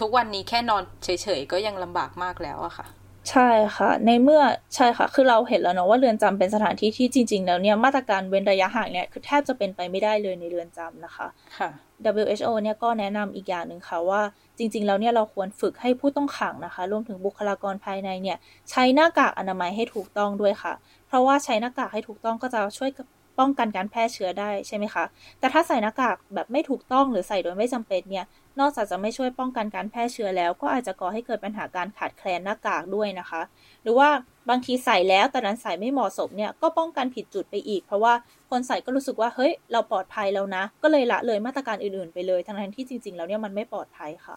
[0.00, 1.08] ทุกวันนี้แค่นอนเฉ
[1.38, 2.86] ยๆก็ยังลำบากมากแล้วอะค่ะ
[3.30, 4.42] ใช่ค่ะ ในเมื่อ
[4.74, 11.26] ใช่ค่ะ คือเราเห็นแล้วเนาะว่าเรือนจำเป็นสถานที่ที่จริง ๆ แล้วเนี่ยมาตรการเว้นระยะห่างเนี่ยคือแทบจะเป็นไปไม่ได้เลยในเรือนจำนะคะ
[11.58, 11.68] ค่ะ
[12.16, 14.20] WHO เนี่ยก็แนะนำอีกอย่างหนึ่งค่ะว่า
[14.58, 18.38] จริง ๆ แล้วเนี่ยเราควรฝึกให้ผู้ต้องขังนะคะ รวมถึงบุคลากรภายในเนี่ย
[18.70, 20.72] ใช้หน้ากากอนามัยให้ถูกต้องด้วยค่ะ
[21.08, 22.90] เพราะว่าใช้หน้ากากให้ถูกต้องก็จะช่วย
[23.38, 25.04] ป้องกันการแพร่เชื้อได้ใช่ไหมคะ
[25.38, 28.26] แต่ถ้าใส่หน้ากากแบบไม่ถูกต้องหรือใส่โดยไม่จำเป็นเนี่ย
[28.60, 33.42] นอกจากจะไม่ช่วยป้องกันการแพร่เชื้อแล้ว ก็อาจจะก่อให้เกิดปัญหาการขาดแคลนหน้ากากด้วยนะคะ
[33.82, 34.08] หรือว่า
[34.48, 38.12] บางทีใส่แล้วแต่นั้นใส่ไม่เหมาะสมเนี่ยก็ป้องกันผิดจุดไปอีก เพราะว่า
[38.50, 44.36] คนใส่ก็รู้สึกว่าเฮ้ยเราปลอดภัยแล้วนะ ก็เลยละเลยมาตรการอื่นๆไปเลย ทั้งที่จริงๆแล้วเนี่ยมันไม่ปลอดภัยค่ะ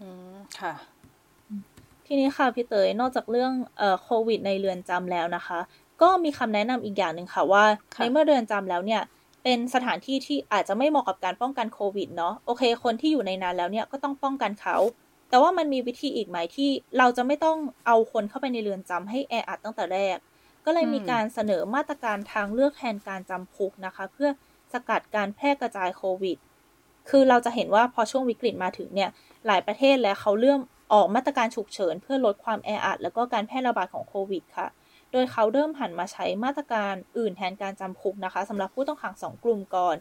[0.00, 0.74] อืมค่ะ
[2.06, 5.58] ทีนี้ค่ะพี่เตยนอกจากเรื่องเอ่อโควิดในเรือนจำแล้วนะคะ
[6.02, 7.64] ก็มีคำแนะนำอีกอย่างหนึ่งค่ะว่า
[7.98, 9.02] ในเมื่อเรือนจำแล้วเนี่ย
[9.44, 14.76] เป็นสถานที่ที่อาจจะไม่เหมาะกับการป้องกันโควิดเนาะโอเค คนที่อยู่ในนั้นแล้วเนี่ยก็ต้องป้องกันเขา
[15.28, 20.16] แต่ว่ามันมีวิธีอีกไหมที่เราจะไม่ต้องเอาคนเข้าไปในเรือนจำให้แออัดตั้งแต่แรก
[20.64, 24.30] ก็เลยมีการเสนอมาตรการทางเลือกแทนการจำคุกนะคะ เพื่อ
[24.72, 26.36] สกัดการแพร่กระจายโควิด
[27.10, 29.10] คือเราจะเห็นว่าพอช่วงวิกฤตมาถึงเนี่ย
[29.46, 30.60] หลายประเทศแล้วเขาเริ่ม
[30.92, 34.66] ออกมาตรการฉุกเฉิน เพื่อลดความแออัดแล้วก็การแพร่ระบาดของโควิดค่ะ
[35.12, 39.96] โดยเขาเริ่มหันมาใช้มาตรการอื่นแทนการจำคุกนะคะสำหรับผู้ต้องขังสองกลุ่มก่อน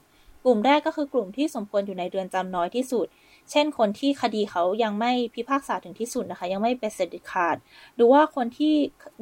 [0.46, 3.08] กลุ่มแรกก็คือกลุ่มที่สมควรอยู่ในเรือนจำน้อยที่สุด
[3.52, 7.56] เช่น คนที่คดีเขายังไม่พิพากษาถึงที่สุดนะคะ ยังไม่เป็นเสร็จขาด
[7.96, 8.74] หรือว่าคนที่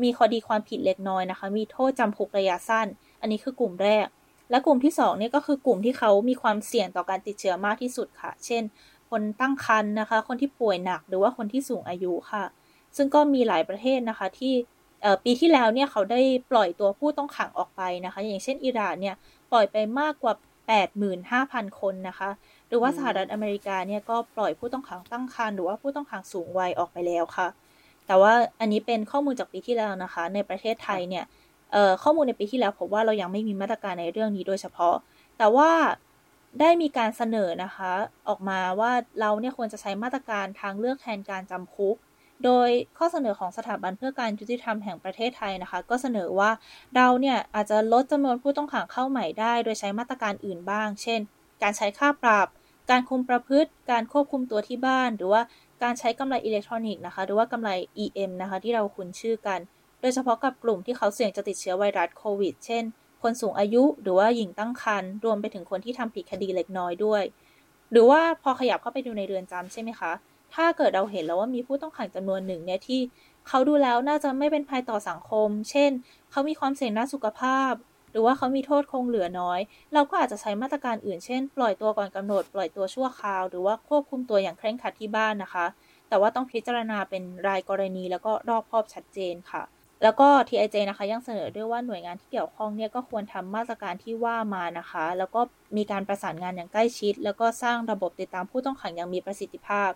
[0.04, 2.88] มีคดีความผิดเล็กน้อยนะคะ มีโทษจำคุกระยะสั้น
[3.21, 4.08] อันนี้คือกลุ่มแรก
[4.50, 8.63] และกลุ่มที่2นี่ก็คือกลุ่มที่เขามีความเสี่ยงต่อการติดเชื้อมากที่สุดค่ะ เช่น
[9.10, 12.43] คนตั้งครรภ์นะคะ คนที่ป่วยหนัก หรือว่าคนที่สูงอายุค่ะ
[12.95, 14.54] ซึ่งก็มีหลายประเทศนะคะที่
[15.24, 19.16] ปีที่แล้วเนี่ยเขาได้ปล่อยตัวผู้ต้องขังออกไปนะคะ อย่างเช่นอิหร่านเนี่ย
[19.52, 20.34] ปล่อยไปมากกว่า
[20.92, 22.30] 85,000 คนนะคะ
[22.68, 27.48] หรือว่าสหรัฐอเมริกาเนี่ยก็ปล่อยผู้ต้องขังตั้งครรภ์หรือว่าผู้ต้องขังสูงวัยออกไปแล้วค่ะ
[28.08, 31.26] แต่ว่าอันนี้เป็นข้อมูลจากปีที่แล้วนะคะ ในประเทศไทยเนี่ย
[32.04, 34.96] ข้อมูลในปีที่แล้วพบว่าเรายังไม่มีมาตรการในเรื่องนี้โดยเฉพาะ
[35.38, 35.72] แต่ว่า
[36.60, 37.92] ได้มีการเสนอนะคะ
[38.28, 41.96] ออกมาว่าเราเนี่ยควรจะใช้มาตรการทางเลือกแทนการจำคุก
[42.45, 46.52] โดยข้อเสนอของสถาบันเพื่อการยุติธรรมแห่งประเทศไทยนะคะ ก็เสนอว่า
[46.95, 51.19] เราเนี่ยอาจจะลดจำนวนผู้ต้องขังเข้าใหม่ได้ โดยใช้มาตรการอื่นบ้าง เช่น
[51.63, 52.47] การใช้ค่าปรับ
[52.89, 55.41] การคุมประพฤติ การควบคุมตัวที่บ้าน หรือว่า
[55.84, 57.69] การใช้กำไรอิเล็กทรอนิกส์นะคะ หรือว่ากำไร
[58.04, 59.60] EM นะคะ ที่เราคุ้นชื่อกัน
[60.02, 62.84] โดยเฉพาะกับกลุ่มที่เขาเสี่ยงจะติดเชื้อไวรัสโควิด เช่น
[63.23, 67.23] คนสูงอายุหรือว่าหญิงตั้งครรภ์ รวมไปถึงคนที่ทำผิดคดีเล็กน้อยด้วย
[67.91, 70.12] หรือว่าพอขยับเข้าไปดูในเรือนจำใช่ไหมคะ
[70.54, 73.00] ถ้าเกิดเราเห็นแล้วว่ามีผู้ต้องขังจำนวนหนึ่งเนี่ยที่
[73.48, 75.92] เขาดูแล้วน่าจะไม่เป็นภัยต่อสังคม เช่น
[76.32, 77.74] เขามีความเสี่ยงด้านสุขภาพ
[78.12, 79.60] หรือว่าเขามีโทษคงเหลือน้อย
[79.94, 85.66] เราก็อาจจะใช้มาตรการอื่น เช่น ปล่อยตัวก่อนกำหนด ปล่อยตัวชั่วคราว หรือว่าควบคุมตัวอย่างเคร่งครัดที่บ้านนะคะ
[86.10, 89.64] แต่ว่าต้องพิจารณาเป็นรายกรณีแล้วก็รอบครอบชัดเจนค่ะ
[90.04, 95.42] แล้วก็ TIJ นะคะยังเสนอด้วยว่าหน่วยงานที่เกี่ยวข้องเนี่ยก็ควรทำมาตรการที่ว่ามานะคะ แล้วก็
[95.78, 99.90] มีการประสานงานอย่างใกล้ชิด แล้วก็สร้างระบบติดตามผู้ต้องขังอย่างมีประสิทธิภาพ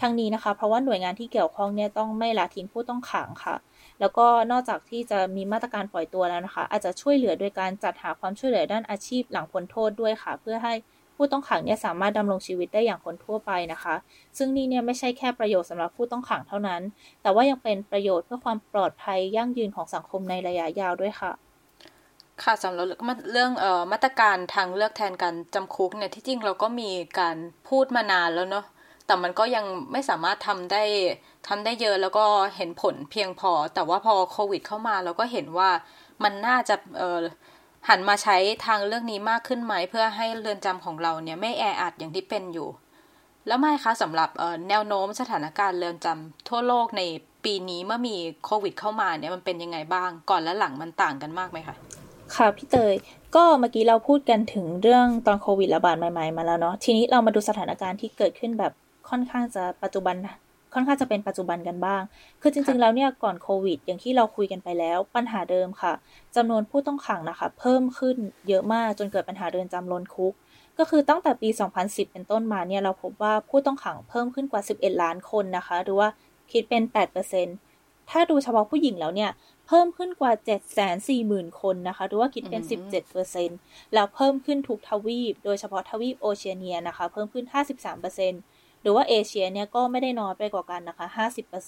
[0.00, 3.56] ทั้งนี้นะคะ เพราะว่าหน่วยงานที่เกี่ยวข้องเนี่ยต้องไม่ละทิ้งผู้ต้องขังค่ะ
[4.00, 10.74] แล้วก็นอกจากที่จะมีมาตรการปล่อยตัวแล้วนะคะ อาจจะช่วยเหลือโดยการจัดหาความช่วยเหลือด้านอาชีพหลังพ้นโทษด้วยค่ะ เพื่อให้
[11.16, 13.94] ผู้ต้องขังเนี่ยสามารถดำรงชีวิตได้อย่างคนทั่วไปนะคะ
[14.38, 16.82] ซึ่งนี่เนี่ยไม่ใช่แค่ประโยชน์สำหรับผู้ต้องขังเท่านั้น
[17.22, 21.32] แต่ว่ายังเป็นประโยชน์เพื่อความปลอดภัยยั่งยืนของสังคมในระยะยาวด้วยค่ะ
[22.42, 22.86] ค่ะสำหรับ
[23.32, 27.36] เรื่องเอ่อมาตรการทางเลือกแทนการจำคุกเนี่ยที่จริงเราก็มีการ
[27.68, 28.64] พูดมานานแล้วเนาะ
[29.08, 30.84] แต่มันก็ยังไม่สามารถทำได้
[31.48, 32.24] ทำได้เยอะแล้วก็
[32.56, 35.70] เห็นผลเพียงพอ แต่ว่าพอโควิด เข้ามาเราก็เห็นว่า
[36.24, 37.18] มันน่าจะเออ
[37.88, 42.68] หันมาใช้ทางเรื่องนี้มากขึ้นไหม เพื่อให้เรือนจำของเราเนี่ยไม่แออัดอย่างที่เป็นอยู่
[43.46, 44.30] แล้วไม่คะสำหรับ
[44.68, 47.02] แนวโน้มสถานการณ์เรือนจำทั่วโลกใน
[47.44, 51.76] ปีนี้เมื่อมีโควิด เข้ามาเนี่ยมันเป็นยังไงบ้างก่อนและหลังมันต่างกันมากไหมคะ
[52.36, 52.94] ค่ะพี่เตย
[53.34, 58.72] ก็เมื่อกี้เราพูดกันถึงเรื่องตอนโควิดระบาดใหม่ๆมาแล้วเนาะทีนี้เรามาดูสถานการณ์ที่เกิดขึ้นแบบ
[59.10, 60.16] ค่อนข้างจะปัจจุบัน
[60.74, 62.02] ค่อนข้างจะเป็นปัจจุบันกันบ้าง
[62.40, 65.92] คือจริงๆ แล้วเนี่ยก่อนโควิด อย่างที่เราคุยกันไปแล้ว ปัญหาเดิมค่ะ
[66.36, 68.16] จำนวนผู้ต้องขังนะคะ เพิ่มขึ้น
[68.48, 70.32] เยอะมากจนเกิดปัญหาเรือนจำล้นคุก
[70.78, 71.48] ก็คือตั้งแต่ปี
[71.80, 76.08] 2010 เป็นต้นมาเนี่ยเราพบว่าผู้ต้องขังเพิ่มขึ้นกว่า 11 ล้านคนนะคะ หรือว่า
[76.52, 76.82] คิดเป็น
[77.46, 79.30] 8%ถ้าดูเฉพาะผู้หญิงแล้วเนี่ย
[79.66, 80.32] เพิ่มขึ้นกว่า
[80.96, 82.62] 740,000 คนนะคะ หรือว่าคิดเป็น
[83.28, 91.06] 17%แล้วเพิ่มขึ้นทุกทวีป โดยเฉพาะทวีปโอเชียเนียนะคะ เพิ่มขึ้น 53% หรือว่าเอเชียเนี่ยก็ไม่ได้น้อยไปกว่ากันนะคะ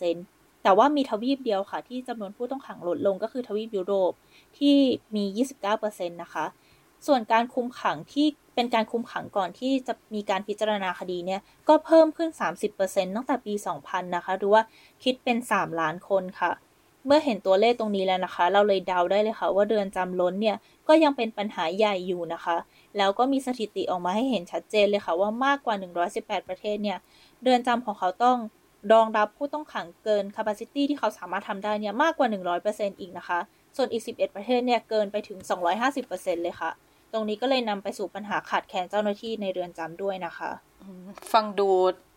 [0.00, 4.12] 50%แต่ว่ามีทวีปเดียวค่ะ ที่จำนวนผู้ต้องขังลดลงก็คือทวีปยุโรป
[4.58, 4.76] ที่
[5.16, 5.24] มี
[5.72, 6.46] 29%นะคะ
[7.06, 12.30] ส่วนการคุมขังที่เป็นการคุมขังก่อนที่จะมีการพิจารณาคดีเนี่ยก็เพิ่มขึ้น
[12.72, 14.62] 30%ตั้งแต่ปี 2000 นะคะหรือว่า
[15.04, 16.52] คิดเป็น 3 ล้านคนค่ะ
[17.06, 20.56] เมื่อเห็นตัวเลขตรงนี้แล้วนะคะ เราเลยเดาได้เลยค่ะ ว่าเดือนจำล้นเนี่ย
[20.88, 22.56] ก็ยังเป็นปัญหาใหญ่อยู่นะคะ
[22.98, 25.74] แล้วก็มีสถิติออกมาให้เห็นชัดเจนเลยค่ะว่ามากกว่า
[26.12, 26.98] 118 ประเทศเนี่ย
[27.44, 28.36] เดือนจำของเขาต้อง
[28.92, 32.28] รองรับผู้ต้องขังเกิน capacity ที่เขาสามารถทำได้เนี่ยมากกว่า
[32.64, 33.38] 100%อีกนะคะ
[33.76, 35.38] ส่วนอีก 11 ประเทศเนี่ยเกินไปถึง
[35.90, 36.70] 250%เลยค่ะ
[37.12, 40.50] ตรงนี้ก็เลยนำไปสู่ปัญหาขาดแคลนเจ้าหน้าที่ในเรือนจำด้วยนะคะ
[41.32, 41.68] ฟังดู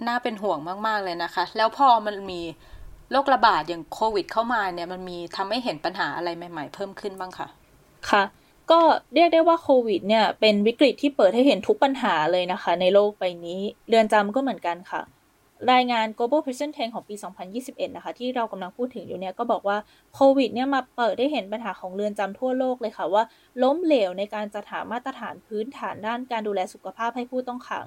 [0.07, 2.41] น่าเป็นห่วงมากๆเลยนะคะ แล้วพอมันมี
[3.11, 7.47] โรคระบาดอย่างโควิด เข้ามาเนี่ยมันมีทำให้เห็นปัญหาอะไรใหม่ ๆ เพิ่มขึ้นบ้างคะ
[8.09, 8.23] ค่ะ
[8.71, 8.79] ก็
[9.13, 15.03] เรียกได้ว่าโควิดเนี่ยเป็นวิกฤตที่เปิดให้เห็นทุกปัญหาเลยนะคะ ในโลกใบนี้ เรือนจำก็เหมือนกันค่ะ
[15.73, 17.15] รายงาน Global Prison Tank ของปี
[17.55, 19.77] 2021 นะคะ ที่เรากำลังพูดถึงอยู่เนี่ยก็บอกว่า
[20.15, 23.23] โควิดเนี่ยมาเปิดได้เห็นปัญหาของเรือนจำทั่วโลกเลยค่ะ ว่า
[23.63, 27.85] ล้มเหลวในการจัดหามาตรฐานพื้นฐานด้านการดูแลสุขภาพให้ผู้ต้องขัง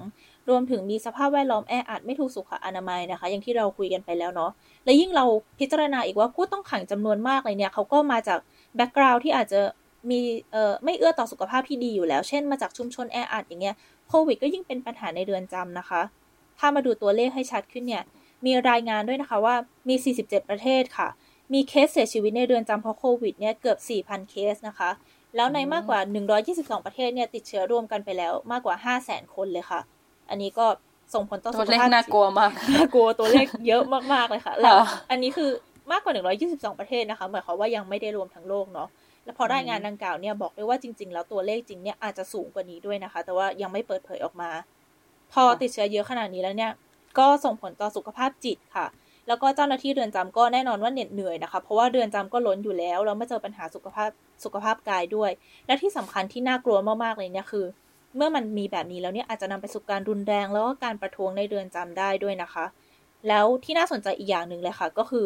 [0.49, 4.51] รวมถึงมีสภาพแวดล้อมแออัดไม่ถูกสุขอนามัยนะคะ อย่างที่เราคุยกันไปแล้วเนาะ
[4.85, 5.25] และยิ่งเรา
[5.59, 8.39] พิจารณาอีกว่าผู้ต้องขังจำนวนมากเลยเนี่ยเขาก็มาจาก
[8.75, 9.61] background ที่อาจจะ
[10.09, 10.19] มี
[10.51, 13.75] เอ่อไม่เอื้อต่อสุขภาพที่ดีอยู่แล้ว เช่นมาจากชุมชนแออัดอย่างเงี้ย
[14.09, 16.01] โควิดก็ยิ่งเป็นปัญหาในเรือนจำนะคะ
[16.59, 18.03] ถ้ามาดูตัวเลขให้ชัดขึ้นเนี่ย
[18.45, 19.55] มีรายงานด้วยนะคะว่า
[19.89, 21.07] มี 47 ประเทศค่ะ
[21.53, 24.89] มีเคสเสียชีวิตในเรือนจำเพราะโควิดเนี่ยเกือบ 4,000 เคสนะคะ
[25.35, 25.99] แล้วในมากกว่า
[26.43, 29.79] 122 ประเทศเนี่ยติดเชื้อรวมกันไปแล้วมากกว่า 500,000 คนเลยค่ะ
[30.29, 30.65] อันนี้ก็
[31.13, 33.83] ส่งผลต่อสุขภาพน่ากลัวมากน่ากลัวตัวเลขเยอะ
[34.13, 34.77] มากๆเลยค่ะแล้ว
[35.11, 35.49] อันนี้คือ
[35.91, 36.13] มากกว่า
[36.47, 38.89] 122 ประเทศนะคะ หมายความว่ายังไม่ได้รวมทั้งโลกเนาะ
[39.27, 44.49] แล้วพอรายงานดังกล่าวเนี่ยบอกได้ว่าจริง ๆ แล้วตัวเลขจริงเนี่ยอาจจะสูงกว่านี้ด้วยนะคะ แต่ว่ายังไม่เปิดเผยออกมา
[45.33, 46.71] พอติดเชื้อเยอะขนาดนี้แล้วเนี่ย
[47.19, 48.85] ก็ส่งผลต่อสุขภาพจิตค่ะ
[49.27, 54.09] แล้วก็เจ้าหน้าที่เรือนจำก็แน่นอนว่าเหน็ดเหนื่อยนะคะ เพราะว่าเรือนจำก็ล้นอยู่แล้วแล้วมาเจอปัญหาสุขภาพ
[54.43, 55.31] สุขภาพกายด้วย
[55.67, 57.65] และที่สำคัญที่น่ากลัวมากๆเลยเนี่ยคือ
[58.15, 62.65] เมื่อมันมีแบบนี้แล้วเนี่ยอาจจะนำไปสู่การรุนแรงแล้วก็การประท้วงในเรือนจำได้ด้วยนะคะ
[63.27, 65.25] แล้วที่น่าสนใจอีกอย่างหนึ่งเลยค่ะ ก็คือ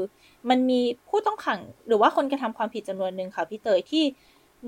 [0.50, 4.04] มันมีผู้ต้องขังหรือว่าคนกระทำความผิดจำนวนหนึ่งค่ะพี่เตยที่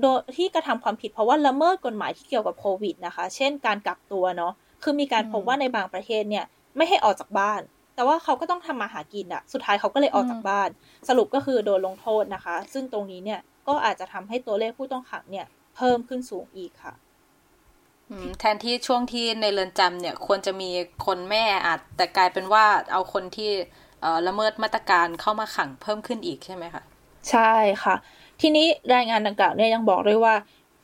[0.00, 0.04] โด
[0.36, 6.44] ที่กระทำความผิดเพราะว่าละเมิดกฎหมายที่เกี่ยวกับโควิดนะคะ เช่นการกักตัวเนาะคือมีการพบว่าในบางประเทศเนี่ย
[6.76, 7.60] ไม่ให้ออกจากบ้าน
[7.94, 10.68] แต่ว่าเขาก็ต้องทำมาหากินอะสุดท้ายเขาก็เลยออกจากบ้าน
[11.08, 16.94] สรุปก็คือโดนลงโทษนะคะ ซึ่งตรงนี้เนี่ยก็อาจจะทำให้ตัวเลขผู้ต้องขังเนี่ยเพิ่มขึ้นสูงอีกค่ะ
[18.40, 20.70] แทนที่ช่วงที่ในเรือนจำเนี่ยควรจะมี
[21.06, 23.50] คนแม่อาจแต่กลายเป็นว่าเอาคนที่
[24.26, 26.82] ละเมิดมาตรการเข้ามาขังเพิ่มขึ้นอีกใช่ไหมคะ
[27.30, 27.94] ใช่ค่ะ
[28.40, 30.34] ทีนี้รายงานดังกล่าวเนี่ยยังบอกด้วยว่า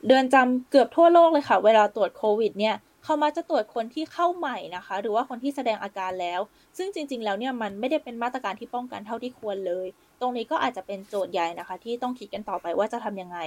[0.07, 6.39] เดือนจำเกือบทั่วโลกเลยค่ะ เวลาตรวจโควิดเนี่ยเขามาจะตรวจคนที่เข้าใหม่นะคะ หรือว่าคนที่แสดงอาการแล้ว
[6.77, 9.87] ซึ่งจริง ๆ แล้วเนี่ยมันไม่ได้เป็นมาตรการที่ป้องกันเท่าที่ควรเลย
[10.21, 13.37] ตรงนี้ก็อาจจะเป็นโจทย์ใหญ่นะคะ ที่ต้องคิดกันต่อไปว่าจะทํำยังไง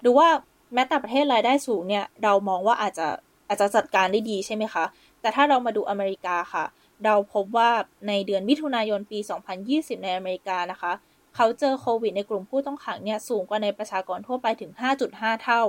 [0.00, 0.28] หรือว่า
[0.74, 3.08] แม้แต่ประเทศรายได้สูงเนี่ยเรามองว่าอาจจะ
[3.48, 4.84] อาจจะจัดการได้ดีใช่ไหมคะ
[5.20, 6.64] แต่ถ้าเรามาดูอเมริกาค่ะ
[7.04, 7.70] เราพบว่า
[8.08, 9.18] ในเดือนมิถุนายนปี
[9.60, 10.92] 2020 ในอเมริกานะคะ
[11.36, 14.72] เขาเจอโควิดในกลุ่มผู้ต้องขังเนี่ยสูงกว่าในประชากรทั่วไปถึง
[15.08, 15.62] 5.5 เท่า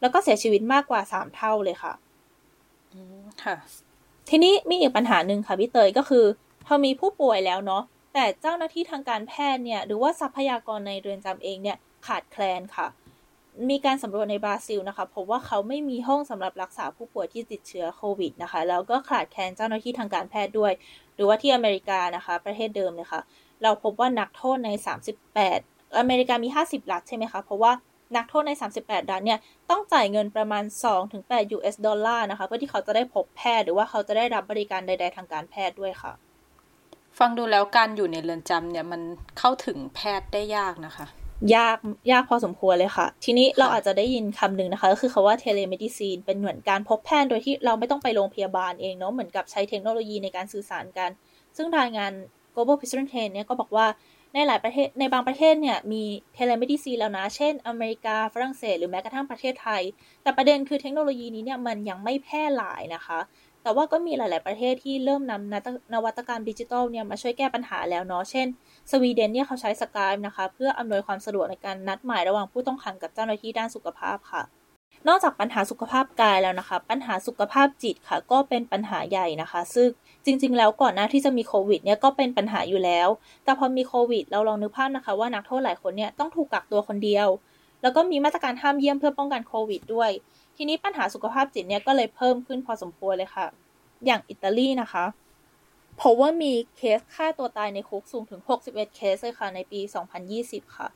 [0.00, 1.92] แล้วก็เสียชีวิตมากกว่า 3 เท่าเลยค่ะ
[3.44, 3.56] ค่ะ
[4.28, 6.24] ทีนี้มีอีกปัญหาหนึ่งค่ะพี่เตยก็คือ
[6.66, 7.82] พอมีผู้ป่วยแล้วเนาะ
[8.14, 12.86] แต่เจ้าหน้าที่ทางการแพทย์เนี่ยหรือว่าทรัพยากรในเรือนจำเองเนี่ยขาดแคลนค่ะ
[13.68, 20.72] มีการสำรวจในบราซิลนะคะพบว่าเขาไม่มีห้องสำหรับรักษาผู้ป่วยที่ติดเชื้อโควิดนะคะแล้วก็ขาดแคลนเจ้าหน้าที่ทางการแพทย์ด้วย
[21.14, 23.20] หรือว่าที่อเมริกานะคะ ประเทศเดิมเลยค่ะ
[23.62, 24.70] เราพบว่านักโทษใน
[25.34, 27.72] 38 อเมริกามี 50 รัฐใช่ไหมคะเพราะว่า
[28.16, 29.38] นักโทษใน 38 รัฐเนี่ย
[29.70, 30.64] ต้องจ่ายเงินประมาณ
[31.08, 36.12] 2-8 US ดอลลาร์นะคะเพื่อที่เขาจะได้พบแพทย์หรือว่าเขาจะได้รับบริการใด ๆ ทางการแพทย์ด้วยค่ะ
[37.18, 39.00] ฟังดูแล้วการอยู่ในเรือนจำเนี่ยมัน
[39.38, 41.06] เข้าถึงแพทย์ได้ยากนะคะ
[41.56, 41.78] ยาก
[42.12, 51.10] ยากพอสมควรเลยค่ะ ทีนี้เราอาจจะได้ยินคำหนึ่งนะคะ ก็คือคำว่า telemedicine เป็นเหมือนการพบแพทย์โดยที่เราไม่ต้องไปโรงพยาบาลเองเนาะเหมือนกับใช้เทคโนโลยีในการสื่อสารกัน
[51.56, 52.12] ซึ่งรายงาน
[52.54, 53.86] Global Prison Trends เนี่ยก็บอกว่า
[54.34, 56.02] ในหลายประเทศในบางประเทศเนี่ยมี
[56.34, 59.82] telemedicine แล้วนะ เช่น อเมริกาฝรั่งเศส หรือแม้กระทั่งประเทศไทย
[60.22, 63.18] แต่ประเด็นคือเทคโนโลยีนี้เนี่ยมันยังไม่แพร่หลายนะคะ
[63.62, 68.46] แต่ว่าก็มีหลาย ๆ ประเทศที่เริ่มนำนวัตกรรมดิจิทัลเนี่ยมาช่วยแก้ปัญหาแล้วเนาะ เช่น
[68.90, 74.42] สวีเดนเนี่ยเขาใช้สกายนะคะ เพื่ออำนวยความสะดวกในการนัดหมายระหว่างผู้ต้องขังกับเจ้าหน้าที่ด้านสุขภาพค่ะ
[75.08, 79.88] นอกจากปัญหาสุขภาพกายแล้วนะคะ ปัญหาสุขภาพจิตค่ะ ก็เป็นปัญหาใหญ่นะคะ ซึ่ง
[80.24, 83.08] จริง ๆ แล้วก่อนหน้าที่จะมีโควิดเนี่ยก็เป็นปัญหาอยู่แล้ว
[83.44, 87.28] แต่พอมีโควิด เราลองนึกภาพนะคะ ว่านักโทษหลายคนเนี่ยต้องถูกกักตัวคนเดียว
[87.82, 90.10] แล้วก็มีมาตรการห้ามเยี่ยมเพื่อป้องกันโควิดด้วย
[90.62, 93.46] ทีนี้ปัญหาสุขภาพจิตเนี่ยก็เลยเพิ่มขึ้นพอสมควรเลยค่ะ
[94.06, 95.04] อย่างอิตาลีนะคะ
[96.00, 99.80] พบว่ามีเคสฆ่าตัวตายในคุกสูงถึง 61 เคสเลยค่ะ ในปี
[100.26, 100.88] 2020 ค่ะ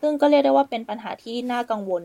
[0.00, 2.02] ซึ่งก็เรียกได้ว่าเป็นปัญหาที่น่ากังวล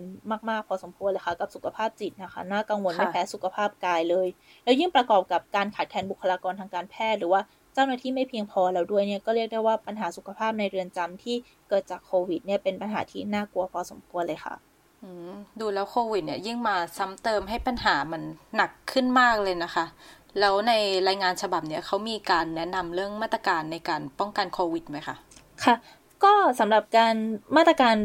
[0.49, 4.27] มากๆ พอสมควรเลยค่ะ กับสุขภาพจิตนะคะ น่ากังวลไม่แพ้สุขภาพกายเลย
[4.63, 7.41] แล้วยิ่งประกอบกับการขาดแคลนบุคลากรทางการแพทย์ หรือว่า
[7.73, 11.35] เจ้าหน้าที่ไม่เพียงพอแล้วด้วยเนี่ยก็เรียกได้ว่าปัญหาสุขภาพในเรือนจำที่
[11.69, 14.70] เกิดจากโควิดเนี่ยเป็นปัญหาที่น่ากลัวพอสมควรเลยค่ะ
[15.59, 18.21] ดูแล้วโควิดเนี่ยยิ่งมาซ้ำเติมให้ปัญหามัน
[18.55, 19.85] หนักขึ้นมากเลยนะคะ
[20.39, 20.73] แล้วใน
[21.07, 25.15] รายงานฉบับเนี้ยเขามีการแนะนำเรื่องมาตรการในการป้องกันโควิดไหมคะ
[25.63, 25.75] ค่ะ
[26.23, 27.15] ก็สำหรับการ
[27.57, 27.95] มาตรการ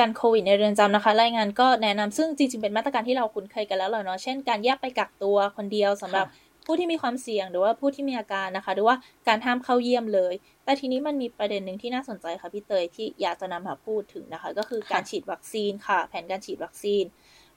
[0.00, 6.26] การโควิดในเรือนจำนะคะ รายงานก็แนะนำซึ่งจริงๆเป็นมาตรการที่เราคุ้นเคยกันแล้วเลยเนาะเช่นการแยกไปกักตัวคนเดียวสำหรับ
[6.66, 8.96] ผู้ที่มีความเสี่ยงหรือว่าผู้ที่มีอาการนะคะ หรือว่า
[9.28, 17.04] การห้ามเข้าเยี่ยมเลย แต่ทีนี้มันมีประเด็นหนึ่งที่น่าสนใจค่ะพี่เตยที่อยากจะนำมาพูดถึงนะคะ ก็คือการฉีดวัคซีนค่ะ แผนการฉีดวัคซีน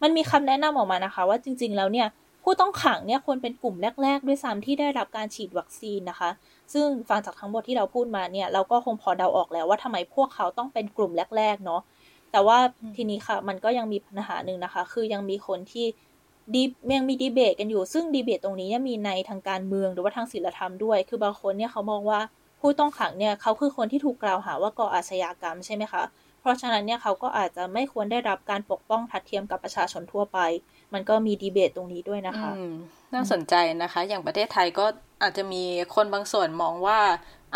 [0.01, 2.07] มันมีคำแนะนำออกมานะคะ ว่าจริง ๆ แล้วเนี่ย
[2.43, 6.29] ผู้ต้องขังเนี่ยควรเป็นกลุ่มแรก ๆ ด้วยซ้ำที่ได้รับการฉีดวัคซีนนะคะ
[6.73, 11.81] ซึ่งฟังจากทั้งหมดที่เราพูดมาเนี่ยเราก็คงพอเดาออกแล้วว่าทำไมพวกเขาต้องเป็นกลุ่มแรก ๆ เนาะ
[12.31, 12.57] แต่ว่า
[12.95, 15.85] ทีนี้ค่ะ มันก็ยังมีปัญหาหนึ่งนะคะ คือยังมีคนที่
[16.55, 16.63] ดี
[16.95, 22.19] ยังมีดีเบตกันอยู่ ซึ่งดีเบตตรงนี้มีในทางการเมืองหรือว่าทางศีลธรรมด้วย คือบางคนเนี่ยเขามองว่า
[22.61, 26.03] ผู้ต้องขังเนี่ยเขาคือคนที่ถูกกล่าวหาว่าก่ออาชญากรรมใช่ไหมคะ
[26.41, 30.39] เพราะฉะนั้นเนี่ยเขาก็อาจจะไม่ควรได้รับการปกป้องทัดเทียมกับประชาชนทั่วไป
[30.93, 32.51] มันก็มีดีเบตตรงนี้ด้วยนะคะ
[33.13, 34.85] น่าสนใจนะคะ อย่างประเทศไทยก็
[35.21, 35.63] อาจจะมี
[35.95, 36.99] คนบางส่วนมองว่า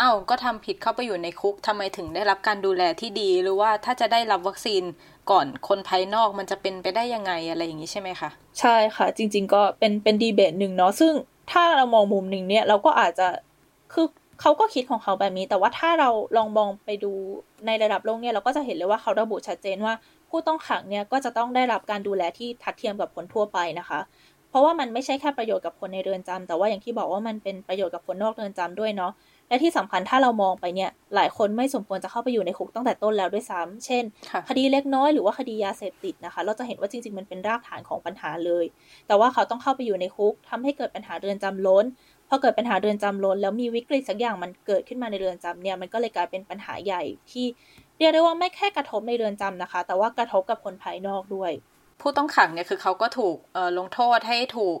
[0.00, 4.82] อ้าวก็ทำผิดเข้าไปอยู่ในคุกทำไมถึงได้รับการดูแลที่ดี หรือว่าถ้าจะได้รับวัคซีน
[5.30, 11.12] ก่อนคนภายนอกมันจะเป็นไปได้ยังไงอะไรอย่างนี้ใช่ไหมคะใช่ค่ะ จริง ๆ ก็เป็นเป็นดีเบตหนึ่งเนาะซึ่ง
[11.52, 13.28] ถ้าเรามองมุมหนึ่งเนี่ยเราก็อาจจะ
[13.92, 14.06] คือ
[14.40, 17.12] เขาก็คิดของเขาแบบนี้ แต่ว่าถ้าเราลองมองไปดู
[17.66, 19.94] ในระดับโลกเนี่ยเราก็จะเห็นเลยว่าเขาระบุชัดเจนว่า
[20.30, 24.00] ผู้ต้องขังเนี่ยก็จะต้องได้รับการดูแลที่ทัดเทียมกับคนทั่วไปนะคะ
[24.50, 29.12] เพราะว่ามันไม่ใช่แค่ประโยชน์กับคนในเรือนจำแต่ว่าอย่างที่บอกว่ามันเป็นประโยชน์กับคนนอกเรือนจำด้วยเนาะ
[29.48, 34.04] และที่สำคัญถ้าเรามองไปเนี่ย หลายคนไม่สมควรจะเข้าไปอยู่ในคุกตั้งแต่ต้นแล้วด้วยซ้ำเช่น
[34.48, 38.64] คดีเล็กน้อยหรือว่าคดียาเสพติดนะคะ เราจะเห็นว่าจริงๆมันเป็นรากฐานของปัญหาเลย
[39.06, 41.84] แต่ว่าเขาต้องเข้าไปอยู่ในคุกทำให้เกิดปัญหาเรือนจำล้น
[42.28, 47.46] พอเกิดปัญหาเรือนจำล้น แล้วมีวิกฤตสักอย่างมันเกิดขึ้นมาในเรือนจำเนี่ยมันก็เลยกลายเป็นปัญหาใหญ่ที่
[47.98, 51.52] เรียกได้ว่าไม่แค่กระทบในเรือนจำนะคะ แต่ว่ากระทบกับคนภายนอกด้วย
[52.00, 53.36] ผู้ต้องขังเนี่ยคือเขาก็ถูก
[53.78, 54.78] ลงโทษให้ถูก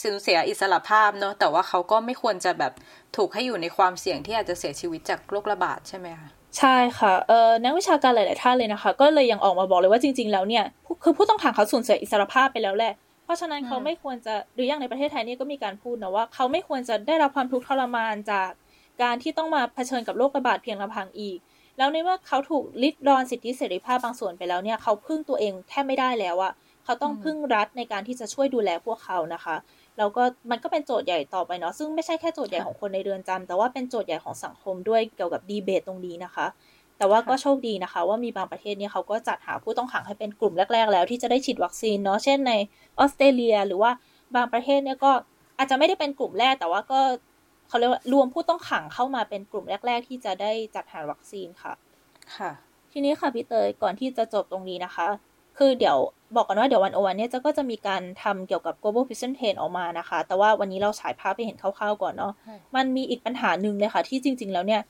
[0.00, 2.72] สูญเสียอิสระภาพเนาะแต่ว่าเขาก็ไม่ควรจะแบบ
[3.16, 10.64] ถูกให้อยู่ในความเสี่ยงที่อาจจะเสียชีวิตจากโรคระบาดใช่ไหมคะใช่ค่ะเอ่อนักวิชาการหลาย ๆ ท่านเลยนะคะ ก็เลยยังออกมาบอกเลยว่าจริง ๆ แล้วเนี่ย
[11.02, 12.92] คือผู้ต้องขังเขาสูญเสียอิสรภาพไปแล้วแหละ
[13.24, 18.50] เพราะฉะนั้นเขาไม่ควรจะหรืออย่างในประเทศไทยนี่ก็มีการพูดนะว่าเขาไม่ควรจะได้รับความทุกข์ทรมานจาก
[19.02, 21.38] การที่ต้องมาเผชิญกับโรคระบาดเพียงลำพังอีก
[21.78, 26.52] แล้วในเมื่อเขาถูกลิดรอนสิทธิเสรีภาพบางส่วนไปแล้วเนี่ยเขาพึ่งตัวเองแทบไม่ได้แล้วอะ
[26.84, 29.56] เขาต้องพึ่งรัฐในการที่จะช่วยดูแลพวกเขานะคะ
[30.00, 36.46] แล้วก็มันก็เป็นโจทย์ใหญ่ต่อไปเนาะซึ่งไม่ใช่แค่โจทย์ใหญ่ของคนในเรือนจำแต่ว่าเป็นโจทย์ใหญ่ของสังคมด้วยเกี่ยวกับดีเบตตรงนี้นะคะ
[36.98, 42.52] แต่ว่าก็โชคดีนะคะ ว่ามีบางประเทศเนี่ยเขาก็จัดหาผู้ต้องขังให้เป็นกลุ่มแรก ๆ แล้วที่จะได้ฉีดวัคซีนเนาะเช่นใน
[42.98, 43.90] ออสเตรเลีย หรือว่า
[44.36, 45.10] บางประเทศเนี่ยก็
[45.58, 47.00] อาจจะไม่ได้เป็นกลุ่มแรกแต่ว่าก็
[47.68, 51.72] เขาเรียกว่ารวมผู้ต้องขังเข้ามาเป็นกลุ่มแรก ๆ ที่จะได้จัดหาวัคซีนค่ะ
[52.36, 52.50] ค่ะ
[52.92, 55.06] ทีนี้ค่ะพี่เตยก่อนที่จะจบตรงนี้นะคะ
[55.62, 55.98] คือเดี๋ยว
[56.36, 64.80] บอกกันว่าเดี๋ยววันโอวันเนี่ยจะก็จะมีการทำเกี่ยวกับ global prison train ออกมานะคะ แต่ว่าวันนี้เราฉายภาพไปเห็นคร่าวๆก่อนเนาะใช่มันมีอีกปัญหาหนึ่งเลยค่ะ ที่จริง ๆ แล้วเนี่ย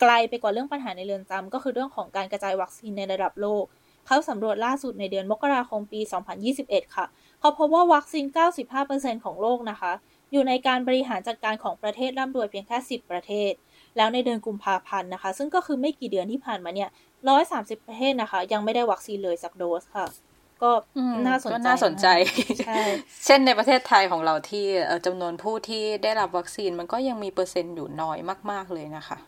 [0.00, 3.64] ไกลไปกว่าเรื่องปัญหาในเรือนจำก็คือเรื่องของการกระจายวัคซีนในระดับโลก
[4.06, 6.00] เขาสำรวจล่าสุดในเดือนมกราคมปี
[6.48, 7.06] 2021 ค่ะ
[7.40, 8.24] เขาพบว่าวัคซีน
[8.74, 9.92] 95%ของโลกนะคะ
[10.32, 13.52] อยู่ในการบริหารจัดการของประเทศร่ำรวยเพียงแค่ 10 ประเทศ
[13.96, 16.88] แล้วในเดือนกุมภาพันธ์นะคะ ซึ่งก็คือไม่กี่เดือนที่ผ่านมาเนี่ย
[17.24, 20.06] 130ประเทศนะคะ ยังไม่ได้วัคซีนเลยสักโดสค่ะ
[20.62, 22.06] ก็อืมน่าสนก็ใจน่าสนใจ
[22.66, 22.80] ใช่
[23.24, 28.18] เช่นในประเทศไทยของเราที่เอ่อจำนวนผู้ที่ได้รับวัคซีนมันก็ยังมีเปอร์เซ็นต์อยู่น้อย
[28.50, 29.18] มาก ๆเลยนะคะ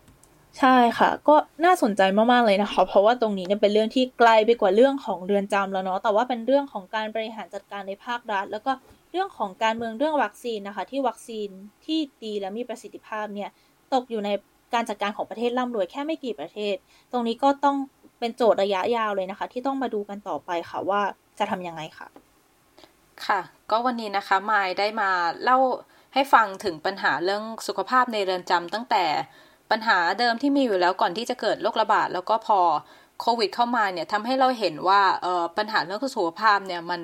[0.59, 8.73] ใช่ค่ะ ก็น่าสนใจมากๆเลยนะคะ เพราะว่าตรงนี้เนี่ยเป็นเรื่องที่ไกลไปกว่าเรื่องของเรือนจำแล้วเนาะแต่ว่าเป็นเรื่องของการบริหารจัดการในภาครัฐ แล้วก็
[9.13, 11.49] เรื่องของการเมืองเรื่องวัคซีนนะคะ ที่วัคซีน
[11.85, 13.51] ที่ดีและมีประสิทธิภาพเนี่ย
[13.95, 14.31] ตกอยู่ใน
[14.75, 16.75] การจัดการของประเทศร่ำรวยแค่ไม่กี่ประเทศ
[17.13, 17.77] ตรงนี้ก็ต้อง
[18.19, 21.01] เป็นโจทย์ระยะยาวเลยนะคะ ที่ต้องมาดูกันต่อไปค่ะว่า
[21.39, 22.07] จะทำยังไงค่ะ
[23.27, 25.11] ค่ะ ก็วันนี้นะคะมายได้มา
[25.45, 25.59] เล่า
[26.15, 29.05] ให้ฟังถึงปัญหาเรื่องสุขภาพในเรือนจำตั้งแต่
[29.71, 32.61] ปัญหาเดิมที่มีอยู่แล้วก่อนที่จะเกิดโรคระบาดแล้วก็พอ
[33.21, 37.01] โควิดเข้ามาเนี่ยทำให้เราเห็นว่าเออปัญหาเรื่องสุขภาพเนี่ยมัน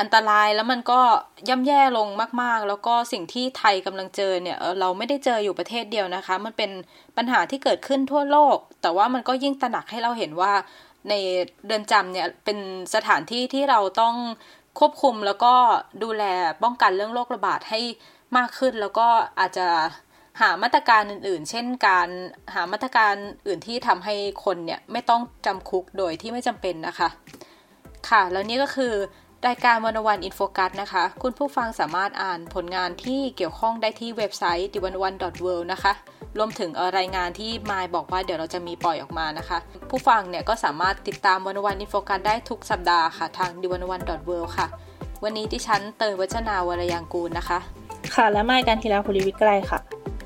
[0.00, 1.00] อันตรายแล้วมันก็
[1.48, 2.08] ย่ำแย่ลง
[2.42, 6.70] มากๆ แล้วก็สิ่งที่ไทยกำลังเจอเนี่ยเราไม่ได้เจออยู่ประเทศเดียวนะคะ มันเป็น
[7.16, 10.52] ปัญหาที่เกิดขึ้นทั่วโลก แต่ว่ามันก็ยิ่งตระหนักให้เราเห็นว่า
[11.08, 11.14] ใน
[11.64, 12.58] เรือนจำเนี่ยเป็น
[12.94, 14.14] สถานที่ที่เราต้อง
[14.78, 15.54] ควบคุมแล้วก็
[16.02, 16.24] ดูแล
[16.62, 17.80] ป้องกันเรื่องโรคระบาดให้
[18.36, 19.06] มากขึ้น แล้วก็
[19.40, 19.68] อาจจะ
[20.40, 22.08] หามาตรการอื่นๆ เช่นการ
[22.54, 23.14] หามาตรการ
[23.46, 27.08] อื่นที่ทำให้คนเนี่ยไม่ต้องจำคุกโดยที่ไม่จำเป็นนะคะ
[28.08, 28.94] ค่ะ แล้วนี่ก็คือ
[29.48, 35.12] รายการวันวันอินโฟกัสนะคะ คุณผู้ฟังสามารถอ่านผลงานที่เกี่ยวข้องได้ที่เว็บไซต์ d 1 1 w o r
[35.58, 35.92] l d นะคะ
[36.38, 39.58] รวมถึงเอ่อรายงานที่มายบอกว่าเดี๋ยวเราจะมีปล่อยออกมานะคะ
[39.90, 44.02] ผู้ฟังเนี่ยก็สามารถติดตามวันวันอินโฟกัสได้ทุกสัปดาห์ค่ะ ทาง d 1 1 w o r l
[44.44, 44.66] d ค่ะ
[45.24, 47.58] วันนี้ที่ฉันเตยวัชนาวรยังกูลนะคะ
[48.14, 49.78] ค่ะ และมายการทีลาภูริวิกไกรค่ะ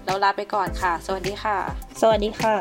[0.05, 1.57] เราลาไปก่อนค่ะ สวัสดีค่ะ
[2.00, 2.55] สวัสดีค่ะ